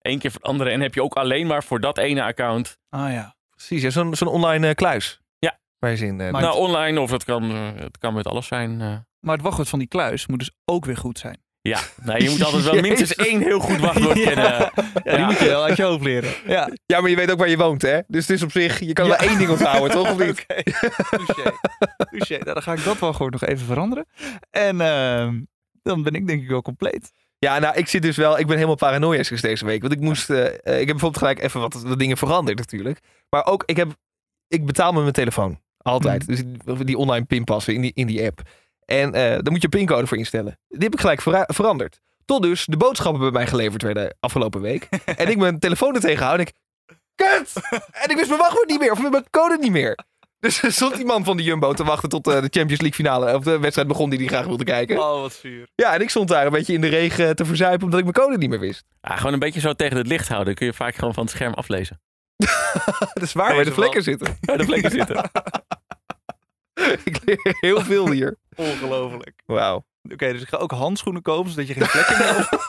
één 0.00 0.18
keer 0.18 0.30
veranderen. 0.30 0.72
En 0.72 0.80
heb 0.80 0.94
je 0.94 1.02
ook 1.02 1.14
alleen 1.14 1.46
maar 1.46 1.64
voor 1.64 1.80
dat 1.80 1.98
ene 1.98 2.22
account. 2.22 2.78
ah 2.88 3.12
ja. 3.12 3.34
Precies, 3.50 3.82
ja, 3.82 3.90
zo'n 3.90 4.14
zo'n 4.14 4.28
online 4.28 4.68
eh, 4.68 4.74
kluis. 4.74 5.20
Ja. 5.86 5.90
Waar 5.90 5.90
je 5.90 5.96
zin... 5.96 6.20
eh, 6.20 6.30
Maar- 6.32 6.42
nou, 6.42 6.56
online 6.56 7.00
of 7.00 7.10
dat 7.10 7.24
kan, 7.24 7.50
eh, 7.50 7.58
het 7.76 7.98
kan 7.98 8.14
met 8.14 8.26
alles 8.26 8.46
zijn. 8.46 8.80
eh. 8.80 8.96
Maar 9.20 9.34
het 9.34 9.42
wachtwoord 9.44 9.68
van 9.68 9.78
die 9.78 9.88
kluis 9.88 10.26
moet 10.26 10.38
dus 10.38 10.50
ook 10.64 10.84
weer 10.84 10.96
goed 10.96 11.18
zijn. 11.18 11.38
ja, 11.60 11.80
nou, 12.02 12.22
je 12.22 12.30
moet 12.30 12.44
altijd 12.44 12.64
wel 12.64 12.80
minstens 12.88 13.14
één 13.14 13.40
heel 13.42 13.58
goed 13.60 13.78
wachtwoord 13.80 14.22
kennen. 14.28 14.70
Ja, 15.04 15.16
die 15.16 15.24
moet 15.24 15.38
je 15.38 15.44
wel 15.44 15.64
uit 15.64 15.76
je 15.76 15.82
hoofd 15.82 16.02
leren. 16.04 16.30
Ja, 16.46 16.70
Ja, 16.86 17.00
maar 17.00 17.10
je 17.10 17.16
weet 17.16 17.30
ook 17.30 17.38
waar 17.38 17.48
je 17.48 17.56
woont, 17.56 17.82
hè? 17.82 18.00
Dus 18.06 18.26
het 18.26 18.36
is 18.36 18.42
op 18.42 18.50
zich... 18.50 18.80
Je 18.80 18.92
kan 18.92 19.06
wel 19.08 19.16
één 19.16 19.38
ding 19.38 19.50
onthouden, 19.50 19.90
toch? 19.90 20.10
Of 20.10 20.18
niet? 20.18 20.46
Oké. 21.30 21.52
Nou, 22.28 22.44
dan 22.44 22.62
ga 22.62 22.72
ik 22.72 22.84
dat 22.84 22.98
wel 22.98 23.12
gewoon 23.12 23.30
nog 23.30 23.44
even 23.44 23.66
veranderen. 23.66 24.06
En 24.50 24.80
ehm, 24.80 25.40
dan 25.82 26.02
ben 26.02 26.12
ik 26.14 26.26
denk 26.26 26.42
ik 26.42 26.48
wel 26.48 26.62
compleet. 26.62 27.12
Ja, 27.38 27.58
nou, 27.58 27.76
ik 27.76 27.88
zit 27.88 28.02
dus 28.02 28.16
wel... 28.16 28.38
Ik 28.38 28.46
ben 28.46 28.54
helemaal 28.54 28.76
paranoïasch 28.76 29.40
deze 29.40 29.64
week. 29.64 29.80
Want 29.80 29.92
ik 29.92 30.00
moest... 30.00 30.30
ik 30.30 30.36
heb 30.64 30.86
bijvoorbeeld 30.86 31.18
gelijk 31.18 31.42
even 31.42 31.60
wat, 31.60 31.82
wat 31.82 31.98
dingen 31.98 32.16
veranderd 32.16 32.58
natuurlijk. 32.58 33.00
Maar 33.28 33.46
ook, 33.46 33.62
ik 33.66 33.76
heb... 33.76 33.94
Ik 34.48 34.66
betaal 34.66 34.92
met 34.92 35.00
mijn 35.02 35.12
telefoon. 35.14 35.60
Altijd. 35.86 36.26
Dus 36.26 36.42
die- 36.84 36.96
online 36.96 37.24
pinpassen 37.24 37.74
in 37.74 37.80
die, 37.80 37.90
in 37.94 38.06
die 38.06 38.24
app. 38.24 38.40
En 38.84 39.14
eh 39.14 39.20
daar 39.22 39.50
moet 39.52 39.62
je 39.62 39.68
een 39.70 39.78
pincode 39.78 40.06
voor 40.06 40.16
instellen. 40.18 40.58
Die 40.68 40.82
heb 40.82 40.92
ik 40.94 41.00
gelijk 41.00 41.22
vera- 41.22 41.48
veranderd. 41.52 42.00
Tot 42.24 42.42
dus 42.42 42.64
de 42.64 42.76
boodschappen 42.76 43.20
bij 43.20 43.30
mij 43.30 43.46
geleverd 43.46 43.82
werden 43.82 44.16
afgelopen 44.20 44.60
week. 44.60 44.88
en 45.16 45.28
ik 45.28 45.36
mijn 45.36 45.58
telefoon 45.58 45.94
er 45.94 46.00
tegen 46.00 46.24
hou 46.24 46.34
en 46.38 46.40
ik... 46.40 46.52
Kut! 47.14 47.52
En 47.92 48.10
ik 48.10 48.16
wist 48.16 48.28
mijn 48.28 48.40
wachtwoord 48.40 48.68
niet 48.68 48.80
meer. 48.80 48.92
Of 48.92 49.10
mijn 49.10 49.30
code 49.30 49.56
niet 49.60 49.70
meer. 49.72 49.98
Dus 50.40 50.62
er 50.62 50.72
stond 50.72 50.96
die 50.96 51.04
man 51.04 51.24
van 51.24 51.36
de 51.36 51.42
Jumbo 51.42 51.72
te 51.72 51.84
wachten 51.84 52.08
tot 52.08 52.26
eh, 52.26 52.32
de 52.34 52.48
Champions 52.50 52.80
League 52.80 52.92
finale... 52.92 53.34
Of 53.34 53.44
de 53.44 53.58
wedstrijd 53.58 53.88
begon 53.88 54.10
die 54.10 54.18
hij 54.18 54.28
graag 54.28 54.46
wilde 54.46 54.64
kijken. 54.64 54.98
Oh, 54.98 55.20
wat 55.20 55.32
zuur. 55.32 55.68
Ja, 55.74 55.94
en 55.94 56.00
ik 56.00 56.10
stond 56.10 56.28
daar 56.28 56.46
een 56.46 56.52
beetje 56.52 56.72
in 56.72 56.80
de 56.80 56.88
regen 56.88 57.36
te 57.36 57.44
verzuipen... 57.44 57.82
omdat 57.84 57.98
ik 57.98 58.04
mijn 58.14 58.26
code 58.26 58.38
niet 58.38 58.50
meer 58.50 58.60
wist. 58.60 58.84
Ja, 59.00 59.16
gewoon 59.16 59.32
een 59.32 59.38
beetje 59.38 59.60
zo 59.60 59.72
tegen 59.72 59.96
het 59.96 60.06
licht 60.06 60.26
houden. 60.28 60.46
Dan 60.46 60.54
kun 60.54 60.66
je 60.66 60.72
vaak 60.72 60.94
gewoon 60.94 61.14
van 61.14 61.22
het 61.22 61.32
scherm 61.32 61.52
aflezen. 61.54 62.00
Dat 63.14 63.22
is 63.22 63.32
waar, 63.32 63.54
waar 63.54 63.64
de 63.64 63.72
vlekken 63.72 64.02
zitten. 64.02 64.36
Waar 64.40 64.58
de 64.58 64.64
vlekken 64.64 64.90
zitten. 64.90 65.30
ik 67.04 67.18
leer 67.24 67.56
heel 67.60 67.80
veel 67.80 68.10
hier. 68.10 68.36
Ongelooflijk. 68.56 69.42
Wauw. 69.46 69.84
Oké, 70.12 70.32
dus 70.32 70.42
ik 70.42 70.48
ga 70.48 70.56
ook 70.56 70.70
handschoenen 70.70 71.22
kopen, 71.22 71.50
zodat 71.50 71.66
je 71.66 71.74
geen 71.74 71.86
vlekken 71.86 72.18
meer 72.18 72.26
hebt. 72.26 72.54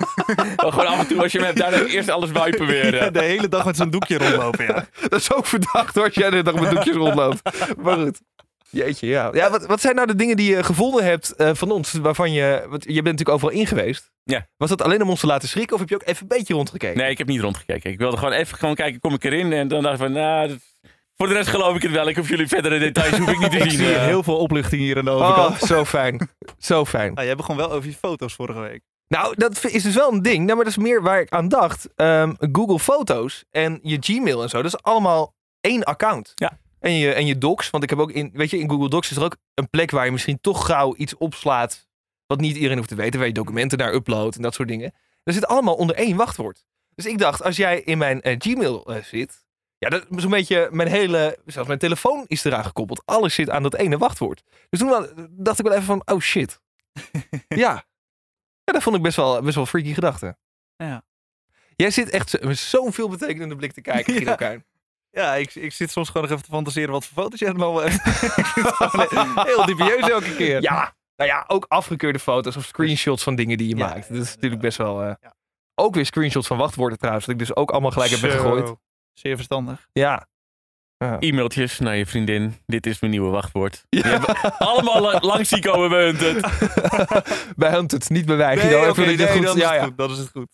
Oh, 0.66 0.72
gewoon 0.74 0.88
af 0.88 1.00
en 1.00 1.08
toe 1.08 1.22
als 1.22 1.32
je 1.32 1.38
hem 1.38 1.48
hebt, 1.48 1.60
daarna 1.60 1.84
eerst 1.86 2.10
alles 2.10 2.32
wipen 2.32 2.66
weer. 2.66 3.12
De 3.12 3.22
hele 3.22 3.48
dag 3.48 3.66
met 3.66 3.76
zo'n 3.78 3.90
doekje 3.90 4.18
rondlopen, 4.18 4.66
ja. 4.66 4.88
Dat 5.10 5.20
is 5.20 5.34
ook 5.34 5.46
verdacht 5.46 5.96
hoor, 5.96 6.04
als 6.04 6.14
jij 6.14 6.30
de 6.30 6.36
hele 6.36 6.52
dag 6.52 6.62
met 6.62 6.70
doekjes 6.70 6.96
rondloopt. 6.96 7.42
Maar 7.78 7.96
goed. 7.98 8.22
Jeetje, 8.70 9.08
ja. 9.08 9.30
ja 9.34 9.50
wat, 9.50 9.66
wat 9.66 9.82
zijn 9.82 9.96
nou 9.96 10.08
de 10.08 10.16
dingen 10.16 10.36
die 10.38 10.56
je 10.56 10.64
gevonden 10.64 11.04
hebt 11.04 11.36
eh, 11.36 11.50
van 11.54 11.72
ons, 11.72 11.92
waarvan 11.94 12.32
je... 12.32 12.66
Want 12.70 12.84
je 12.84 12.92
bent 13.02 13.04
natuurlijk 13.06 13.30
overal 13.30 13.54
in 13.54 13.68
geweest. 13.68 14.12
Ja. 14.24 14.48
Was 14.58 14.70
dat 14.70 14.82
alleen 14.82 15.02
om 15.02 15.10
ons 15.10 15.20
te 15.20 15.28
laten 15.28 15.48
schrikken 15.48 15.74
of 15.74 15.80
heb 15.80 15.90
je 15.90 15.96
ook 15.96 16.06
even 16.06 16.22
een 16.22 16.38
beetje 16.38 16.54
rondgekeken? 16.54 16.98
Nee, 16.98 17.10
ik 17.12 17.18
heb 17.18 17.28
niet 17.28 17.42
rondgekeken. 17.42 17.92
Ik 17.92 17.98
wilde 17.98 18.18
gewoon 18.18 18.34
even 18.34 18.58
gewoon 18.58 18.76
kijken, 18.76 19.00
kom 19.00 19.14
ik 19.14 19.24
erin? 19.24 19.54
En 19.54 19.68
dan 19.68 19.82
dacht 19.82 19.94
ik 19.96 20.02
van, 20.02 20.12
nou, 20.12 20.48
dat- 20.48 20.58
voor 21.16 21.28
de 21.28 21.34
rest 21.34 21.50
geloof 21.50 21.76
ik 21.76 21.82
het 21.82 21.92
wel. 21.92 22.08
Ik 22.08 22.16
hoef 22.16 22.30
jullie 22.30 22.48
verdere 22.48 22.80
details 22.80 23.18
hoef 23.18 23.30
ik 23.30 23.40
niet 23.40 23.52
te 23.52 23.58
Ik 23.64 23.70
zien. 23.70 23.80
zie 23.80 23.96
eh. 23.96 24.06
heel 24.06 24.24
veel 24.24 24.38
opluchting 24.38 24.82
hier 24.82 24.98
aan 24.98 25.06
de 25.06 25.12
overkant. 25.12 25.62
Oh, 25.62 25.68
zo 25.68 25.86
fijn. 25.86 26.30
Zo 26.58 26.86
fijn. 26.86 27.16
Ah, 27.16 27.24
jij 27.26 27.36
begon 27.36 27.56
wel 27.56 27.72
over 27.72 27.90
je 27.90 27.96
foto's 27.96 28.34
vorige 28.34 28.60
week. 28.60 28.82
Nou, 29.08 29.34
dat 29.38 29.66
is 29.66 29.84
dus 29.84 29.96
wel 29.96 30.12
een 30.14 30.22
ding. 30.22 30.38
Nou, 30.44 30.56
maar 30.56 30.66
dat 30.66 30.78
is 30.78 30.84
meer 30.84 31.02
waar 31.02 31.20
ik 31.22 31.30
aan 31.30 31.48
dacht. 31.48 31.88
Ehm, 31.96 32.34
Google 32.52 32.80
Foto's 32.80 33.44
en 33.52 33.80
je 33.82 33.98
Gmail 34.00 34.42
en 34.44 34.50
zo. 34.50 34.58
Dat 34.62 34.74
is 34.74 34.82
allemaal 34.82 35.34
één 35.62 35.84
account. 35.84 36.32
Ja. 36.36 36.60
En 36.80 36.92
je, 36.92 37.13
en 37.13 37.26
je 37.26 37.38
docs. 37.38 37.70
Want 37.70 37.84
ik 37.84 37.90
heb 37.90 38.00
ook 38.00 38.12
in, 38.12 38.30
weet 38.34 38.50
je, 38.50 38.60
in 38.60 38.70
Google 38.70 38.90
Docs 38.90 39.12
is 39.12 39.18
er 39.18 39.24
ook 39.24 39.38
een 39.54 39.70
plek 39.70 39.92
waar 39.92 40.06
je 40.06 40.12
misschien 40.12 40.42
toch 40.42 40.66
gauw 40.66 40.96
iets 40.96 41.18
opslaat. 41.18 41.88
Wat 42.26 42.40
niet 42.40 42.56
iedereen 42.56 42.78
hoeft 42.78 42.90
te 42.90 42.96
weten. 42.96 43.20
Waar 43.20 43.28
je 43.28 43.34
documenten 43.34 43.78
naar 43.78 43.94
uploadt 43.94 44.36
en 44.36 44.42
dat 44.42 44.54
soort 44.54 44.68
dingen. 44.68 44.94
Dat 45.24 45.34
zit 45.34 45.48
allemaal 45.48 45.76
onder 45.76 45.96
één 45.96 46.16
wachtwoord. 46.16 46.66
Dus 46.96 47.06
ik 47.06 47.18
dacht, 47.18 47.44
als 47.44 47.58
jij 47.58 47.82
in 47.82 47.98
mijn 47.98 48.22
eh, 48.22 48.36
Gmail 48.38 48.86
eh, 48.86 49.04
zit. 49.04 49.46
Ja, 49.78 49.90
dat 49.90 50.06
is 50.10 50.24
een 50.24 50.30
beetje 50.30 50.70
mijn 50.72 50.88
hele. 50.88 51.38
Zelfs 51.46 51.68
mijn 51.68 51.80
telefoon 51.80 52.24
is 52.28 52.44
eraan 52.44 52.66
gekoppeld. 52.66 53.02
Alles 53.06 53.34
zit 53.34 53.50
aan 53.50 53.63
dat 53.63 53.76
ene 53.76 53.98
wachtwoord. 53.98 54.44
Dus 54.70 54.80
toen 54.80 55.08
dacht 55.32 55.60
ik 55.60 55.66
wel 55.66 55.74
even 55.74 55.86
van, 55.86 56.02
oh 56.06 56.20
shit. 56.20 56.62
ja. 57.48 57.86
Ja, 58.63 58.74
dat 58.74 58.84
vond 58.84 58.96
ik 58.96 59.02
best 59.02 59.16
wel, 59.16 59.42
best 59.42 59.56
wel 59.56 59.66
freaky 59.66 59.94
gedachte. 59.94 60.38
Ja. 60.76 61.04
Jij 61.76 61.92
zit 61.92 62.10
echt 62.10 62.44
met 62.44 62.58
zo'n 62.58 62.94
veel 62.94 63.10
betekenende 63.10 63.56
blik 63.56 63.72
te 63.72 63.82
kijken, 63.82 64.13
Guido 64.24 64.36
Ja. 64.40 64.62
Ja, 65.18 65.34
ik, 65.36 65.56
ik 65.56 65.74
zit 65.74 65.92
soms 65.92 66.08
gewoon 66.10 66.22
nog 66.22 66.32
even 66.32 66.44
te 66.46 66.52
fantaseren 66.56 66.92
wat 66.92 67.06
voor 67.06 67.24
foto's 67.24 67.40
jij 67.40 67.52
dan 67.54 67.62
al 67.62 67.82
hebt. 67.82 68.04
Het 68.04 69.46
heel 69.48 69.66
dubieus 69.66 70.10
elke 70.10 70.36
keer. 70.36 70.62
Ja, 70.62 70.96
nou 71.16 71.30
ja, 71.30 71.44
ook 71.48 71.66
afgekeurde 71.68 72.20
foto's 72.20 72.56
of 72.56 72.66
screenshots 72.66 73.24
van 73.24 73.36
natuurlijk 73.36 73.58
die 73.58 73.68
je 73.70 73.76
Ja, 73.76 73.86
maakt. 73.88 74.08
ja, 74.08 74.14
Dat 74.14 74.22
is 74.24 74.30
ja, 74.30 74.34
natuurlijk 74.36 74.62
best 74.62 74.78
wel... 74.78 75.02
eh, 75.04 75.14
Ja. 75.22 75.36
Ook 75.76 75.96
weer 75.96 76.06
screenshots 76.06 76.48
van 76.48 76.58
wachtwoorden 76.58 76.98
trouwens, 76.98 77.26
dat 77.26 77.34
ik 77.36 77.40
dus 77.42 77.56
ook 77.56 77.72
allemaal 77.72 77.92
gelijk 77.92 78.12
heb 78.12 78.20
Zo. 78.20 78.28
weggegooid. 78.28 78.76
Zeer 79.14 79.36
verstandig. 79.36 79.88
Ja. 79.94 80.28
E-mailtjes 81.20 81.80
naar 81.80 81.96
je 81.96 82.06
vriendin. 82.06 82.56
Dit 82.66 82.86
is 82.86 83.00
mijn 83.00 83.12
nieuwe 83.12 83.30
wachtwoord. 83.30 83.86
Ja. 83.90 84.02
Die 84.02 84.12
hebben 84.12 84.58
allemaal 84.58 85.02
la- 85.02 85.20
langs 85.20 85.50
zien 85.50 85.62
komen 85.62 85.90
bij 85.90 86.04
Hunted. 86.04 86.42
bij 87.58 87.72
Hunted, 87.72 88.10
niet 88.10 88.26
bij 88.26 88.36
wij. 88.38 88.56
Nee, 88.56 88.64
dat 89.18 89.34
je 89.34 89.42
dat 89.42 89.56
is 89.56 89.62
ja, 89.62 89.74
het 89.74 89.82
ja. 89.82 89.90
Dat 89.96 90.10
is 90.12 90.18
het 90.18 90.30
goed. 90.30 90.48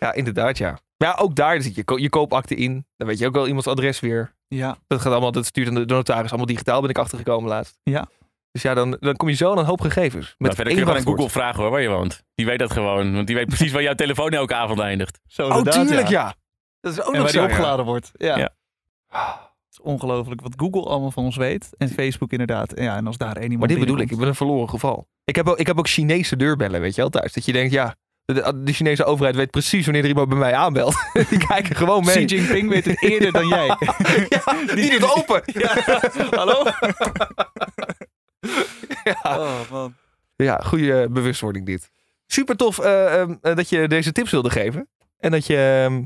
ja, 0.00 0.12
inderdaad, 0.12 0.58
ja. 0.58 0.78
Maar 1.00 1.08
ja, 1.08 1.14
ook 1.22 1.34
daar 1.34 1.62
zit 1.62 1.74
je, 1.74 1.84
ko- 1.84 1.98
je 1.98 2.08
koopakte 2.08 2.54
in. 2.54 2.86
Dan 2.96 3.06
weet 3.08 3.18
je 3.18 3.26
ook 3.26 3.34
wel 3.34 3.46
iemands 3.46 3.66
adres 3.66 4.00
weer. 4.00 4.34
Ja. 4.48 4.76
Dat 4.86 5.00
gaat 5.00 5.12
allemaal, 5.12 5.32
dat 5.32 5.46
stuurt 5.46 5.66
dan 5.66 5.74
de 5.74 5.84
de 5.84 5.94
notaris 5.94 6.28
allemaal 6.28 6.46
digitaal, 6.46 6.80
ben 6.80 6.90
ik 6.90 6.98
achtergekomen 6.98 7.48
laatst. 7.48 7.78
Ja. 7.82 8.08
Dus 8.52 8.62
ja, 8.62 8.74
dan, 8.74 8.96
dan 9.00 9.16
kom 9.16 9.28
je 9.28 9.34
zo 9.34 9.50
aan 9.50 9.58
een 9.58 9.64
hoop 9.64 9.80
gegevens. 9.80 10.34
Met 10.38 10.54
verder 10.54 10.72
kun 10.72 10.82
je 10.82 10.88
gewoon 10.88 11.06
aan. 11.06 11.06
Google 11.06 11.30
vragen 11.30 11.62
hoor, 11.62 11.70
waar 11.70 11.80
je 11.82 11.88
woont. 11.88 12.22
Die 12.34 12.46
weet 12.46 12.58
dat 12.58 12.72
gewoon. 12.72 13.14
Want 13.14 13.26
die 13.26 13.36
weet 13.36 13.46
precies 13.54 13.72
waar 13.72 13.82
jouw 13.82 13.94
telefoon 13.94 14.30
elke 14.30 14.54
avond 14.54 14.78
eindigt. 14.78 15.20
Zo, 15.26 15.48
Oh, 15.48 15.62
tuurlijk, 15.62 16.08
ja. 16.08 16.34
Dat 16.80 16.92
is 16.92 17.00
ook 17.00 17.06
En 17.06 17.12
nog 17.12 17.22
waar 17.22 17.30
zo, 17.30 17.38
die 17.40 17.48
ja. 17.48 17.54
opgeladen 17.54 17.84
wordt. 17.84 18.10
Ja. 18.12 18.38
Ja. 18.38 18.52
Het 19.08 19.78
is 19.78 19.80
ongelooflijk 19.80 20.40
wat 20.40 20.52
Google 20.56 20.82
allemaal 20.90 21.10
van 21.10 21.24
ons 21.24 21.36
weet. 21.36 21.70
En 21.76 21.88
Facebook 21.88 22.30
inderdaad. 22.32 22.72
En 22.72 22.84
Ja, 22.84 22.96
en 22.96 23.06
als 23.06 23.16
daar 23.16 23.36
één 23.36 23.42
iemand 23.42 23.58
Maar 23.58 23.68
dit 23.68 23.78
bedoel 23.78 23.98
ik, 23.98 24.10
ik 24.10 24.18
ben 24.18 24.28
een 24.28 24.34
verloren 24.34 24.68
geval. 24.68 25.08
Ik 25.24 25.36
heb 25.36 25.48
ook, 25.48 25.58
ik 25.58 25.66
heb 25.66 25.78
ook 25.78 25.88
Chinese 25.88 26.36
deurbellen, 26.36 26.80
weet 26.80 26.94
je 26.94 27.00
wel, 27.00 27.10
thuis. 27.10 27.32
Dat 27.32 27.44
je 27.44 27.52
denkt, 27.52 27.72
ja, 27.72 27.96
de, 28.34 28.62
de 28.64 28.72
Chinese 28.72 29.04
overheid 29.04 29.36
weet 29.36 29.50
precies 29.50 29.84
wanneer 29.84 30.02
er 30.02 30.08
iemand 30.08 30.28
bij 30.28 30.38
mij 30.38 30.54
aanbelt. 30.54 30.94
Die 31.30 31.46
kijken 31.46 31.76
gewoon 31.76 32.04
mee. 32.04 32.24
Xi 32.24 32.36
Jinping 32.36 32.68
weet 32.68 32.84
het 32.84 33.02
eerder 33.02 33.32
dan 33.32 33.48
jij. 33.48 33.76
Die 34.74 34.98
doet 34.98 35.14
open. 35.16 35.42
Hallo? 36.40 36.64
Ja, 39.04 39.16
Oh 39.22 39.70
man. 39.70 39.94
ja 40.36 40.60
goede 40.64 41.08
bewustwording 41.10 41.66
dit. 41.66 41.90
Super 42.26 42.56
tof 42.56 42.78
eh, 42.78 43.20
ehm, 43.20 43.34
eh, 43.42 43.56
dat 43.56 43.68
je 43.68 43.88
deze 43.88 44.12
tips 44.12 44.30
wilde 44.30 44.50
geven. 44.50 44.88
En 45.18 45.30
dat 45.30 45.46
je, 45.46 45.84
ehm, 45.86 46.02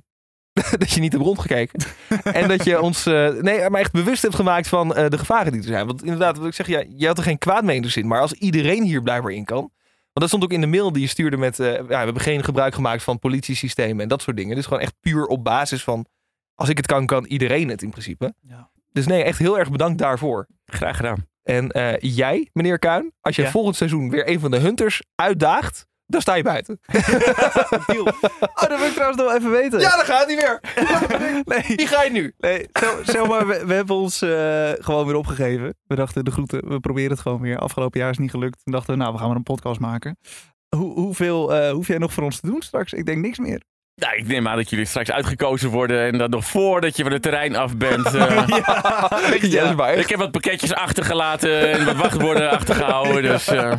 dat 0.78 0.90
je 0.90 1.00
niet 1.00 1.12
hebt 1.12 1.24
rondgekeken. 1.24 1.80
en 2.24 2.48
dat 2.48 2.64
je 2.64 2.80
ons 2.80 3.06
eh, 3.06 3.28
nee, 3.28 3.70
maar 3.70 3.80
echt 3.80 3.92
bewust 3.92 4.22
hebt 4.22 4.34
gemaakt 4.34 4.68
van 4.68 4.88
de 4.88 5.18
gevaren 5.18 5.52
die 5.52 5.60
er 5.60 5.66
zijn. 5.66 5.86
Want 5.86 6.02
inderdaad, 6.02 6.38
wat 6.38 6.46
ik 6.46 6.54
zeg, 6.54 6.66
ja, 6.66 6.84
je 6.96 7.06
had 7.06 7.18
er 7.18 7.24
geen 7.24 7.38
kwaad 7.38 7.64
mee 7.64 7.76
in 7.76 7.82
de 7.82 7.88
zin. 7.88 8.06
Maar 8.06 8.20
als 8.20 8.32
iedereen 8.32 8.82
hier 8.82 9.02
blijkbaar 9.02 9.32
in 9.32 9.44
kan. 9.44 9.70
Want 10.14 10.20
dat 10.20 10.28
stond 10.28 10.44
ook 10.44 10.52
in 10.52 10.60
de 10.60 10.66
mail 10.76 10.92
die 10.92 11.02
je 11.02 11.08
stuurde 11.08 11.36
met... 11.36 11.60
eh, 11.60 11.72
ja, 11.74 11.84
we 11.86 11.94
hebben 11.94 12.20
geen 12.22 12.44
gebruik 12.44 12.74
gemaakt 12.74 13.02
van 13.02 13.18
politiesystemen 13.18 14.02
en 14.02 14.08
dat 14.08 14.22
soort 14.22 14.36
dingen. 14.36 14.56
Dus 14.56 14.64
gewoon 14.66 14.82
echt 14.82 14.94
puur 15.00 15.26
op 15.26 15.44
basis 15.44 15.84
van... 15.84 16.06
Als 16.54 16.68
ik 16.68 16.76
het 16.76 16.86
kan, 16.86 17.06
kan 17.06 17.24
iedereen 17.24 17.68
het 17.68 17.82
in 17.82 17.90
principe. 17.90 18.34
Ja. 18.40 18.70
Dus 18.92 19.06
nee, 19.06 19.22
echt 19.22 19.38
heel 19.38 19.58
erg 19.58 19.70
bedankt 19.70 19.98
daarvoor. 19.98 20.46
Graag 20.64 20.96
gedaan. 20.96 21.26
En 21.42 21.68
eh, 21.70 21.94
jij, 22.00 22.48
meneer 22.52 22.78
Kuin, 22.78 23.12
als 23.20 23.36
je 23.36 23.42
Ja. 23.42 23.50
volgend 23.50 23.76
seizoen 23.76 24.10
weer 24.10 24.28
een 24.28 24.40
van 24.40 24.50
de 24.50 24.58
hunters 24.58 25.02
uitdaagt, 25.14 25.86
dan 26.06 26.20
sta 26.20 26.34
je 26.34 26.42
buiten. 26.42 26.80
Deal. 27.86 28.06
Oh, 28.06 28.68
dat 28.68 28.78
wil 28.78 28.86
ik 28.86 28.92
trouwens 28.92 29.20
nog 29.20 29.26
wel 29.26 29.36
even 29.36 29.50
weten. 29.50 29.80
Ja, 29.80 29.96
dan 29.96 30.04
gaat 30.04 30.26
hij 30.26 30.36
weer. 30.36 30.60
Nee, 31.44 31.76
Wie 31.76 31.86
ga 31.86 32.02
je 32.02 32.10
nu? 32.10 32.34
nee 32.38 32.68
zeg 33.02 33.26
maar, 33.26 33.46
we, 33.46 33.62
we 33.66 33.74
hebben 33.74 33.96
ons 33.96 34.22
eh, 34.22 34.70
gewoon 34.78 35.06
weer 35.06 35.14
opgegeven. 35.16 35.74
We 35.86 35.94
dachten, 35.94 36.24
de 36.24 36.30
groeten, 36.30 36.68
we 36.68 36.80
proberen 36.80 37.10
het 37.10 37.20
gewoon 37.20 37.40
weer. 37.40 37.58
Afgelopen 37.58 38.00
jaar 38.00 38.08
is 38.10 38.14
het 38.16 38.24
niet 38.24 38.34
gelukt. 38.34 38.60
Toen 38.64 38.72
dachten 38.72 38.92
we, 38.94 39.00
nou, 39.00 39.12
we 39.12 39.18
gaan 39.18 39.26
maar 39.28 39.36
een 39.36 39.42
podcast 39.42 39.80
maken. 39.80 40.18
Hoe, 40.76 40.92
hoeveel 40.94 41.54
eh, 41.54 41.70
hoef 41.70 41.86
jij 41.86 41.98
nog 41.98 42.12
voor 42.12 42.24
ons 42.24 42.40
te 42.40 42.46
doen 42.46 42.62
straks? 42.62 42.92
Ik 42.92 43.06
denk 43.06 43.18
niks 43.18 43.38
meer. 43.38 43.60
Nou, 43.96 44.16
ik 44.16 44.26
neem 44.26 44.48
aan 44.48 44.56
dat 44.56 44.70
jullie 44.70 44.84
straks 44.84 45.10
uitgekozen 45.10 45.70
worden. 45.70 46.00
En 46.12 46.18
dat 46.18 46.30
nog 46.30 46.44
voordat 46.44 46.96
je 46.96 47.02
van 47.02 47.12
het 47.12 47.22
terrein 47.22 47.56
af 47.56 47.76
bent. 47.76 48.06
eh, 48.14 48.46
Ja, 49.40 49.74
dat. 49.74 49.96
Ik 49.96 50.08
heb 50.08 50.18
wat 50.18 50.30
pakketjes 50.30 50.74
achtergelaten 50.74 51.72
en 51.72 51.84
wat 51.84 51.96
wachtwoorden 51.96 52.50
achtergehouden. 52.50 53.22
Dus 53.22 53.46
eh, 53.46 53.72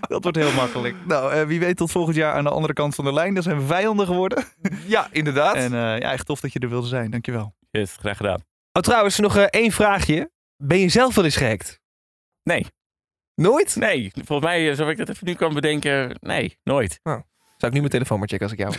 Dat 0.08 0.22
wordt 0.22 0.38
heel 0.38 0.52
makkelijk. 0.52 0.96
Nou, 1.06 1.32
eh, 1.32 1.46
wie 1.46 1.60
weet 1.60 1.76
tot 1.76 1.90
volgend 1.90 2.16
jaar 2.16 2.34
aan 2.34 2.44
de 2.44 2.50
andere 2.50 2.72
kant 2.72 2.94
van 2.94 3.04
de 3.04 3.12
lijn. 3.12 3.34
Dan 3.34 3.42
zijn 3.42 3.58
we 3.58 3.66
vijanden 3.66 4.06
geworden. 4.06 4.44
Ja, 4.86 5.08
inderdaad. 5.10 5.54
En 5.54 5.72
eh, 5.74 5.98
ja, 5.98 6.12
echt 6.12 6.26
tof 6.26 6.40
dat 6.40 6.52
je 6.52 6.58
er 6.58 6.68
wilde 6.68 6.86
zijn. 6.86 7.10
Dankjewel. 7.10 7.54
Yes, 7.70 7.96
graag 7.98 8.16
gedaan. 8.16 8.40
Oh, 8.72 8.82
trouwens, 8.82 9.18
nog 9.18 9.36
eh, 9.36 9.42
één 9.42 9.72
vraagje. 9.72 10.30
Ben 10.56 10.78
je 10.78 10.88
zelf 10.88 11.14
wel 11.14 11.24
eens 11.24 11.36
gehackt? 11.36 11.80
Nee, 12.42 12.66
Nooit? 13.34 13.76
nee. 13.76 14.10
Volgens 14.24 14.48
mij, 14.48 14.74
zoals 14.74 14.90
ik 14.90 14.96
dat 14.96 15.08
even 15.08 15.26
nu 15.26 15.34
kan 15.34 15.54
bedenken, 15.54 16.18
nee, 16.20 16.58
nooit. 16.62 17.00
Zou 17.02 17.22
ik 17.58 17.72
nu 17.72 17.78
mijn 17.78 17.90
telefoon 17.90 18.18
maar 18.18 18.28
checken 18.28 18.46
als 18.48 18.56
ik 18.56 18.58
jou... 18.58 18.74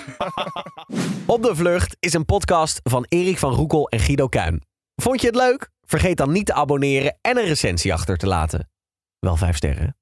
Op 1.35 1.43
de 1.43 1.55
Vlucht 1.55 1.97
is 1.99 2.13
een 2.13 2.25
podcast 2.25 2.79
van 2.83 3.05
Erik 3.07 3.37
van 3.37 3.53
Roekel 3.53 3.89
en 3.89 3.99
Guido 3.99 4.27
Kuin. 4.27 4.63
Vond 4.95 5.21
je 5.21 5.27
het 5.27 5.35
leuk? 5.35 5.69
Vergeet 5.81 6.17
dan 6.17 6.31
niet 6.31 6.45
te 6.45 6.53
abonneren 6.53 7.17
en 7.21 7.37
een 7.37 7.45
recensie 7.45 7.93
achter 7.93 8.17
te 8.17 8.27
laten. 8.27 8.69
Wel 9.19 9.35
vijf 9.35 9.55
sterren. 9.55 9.96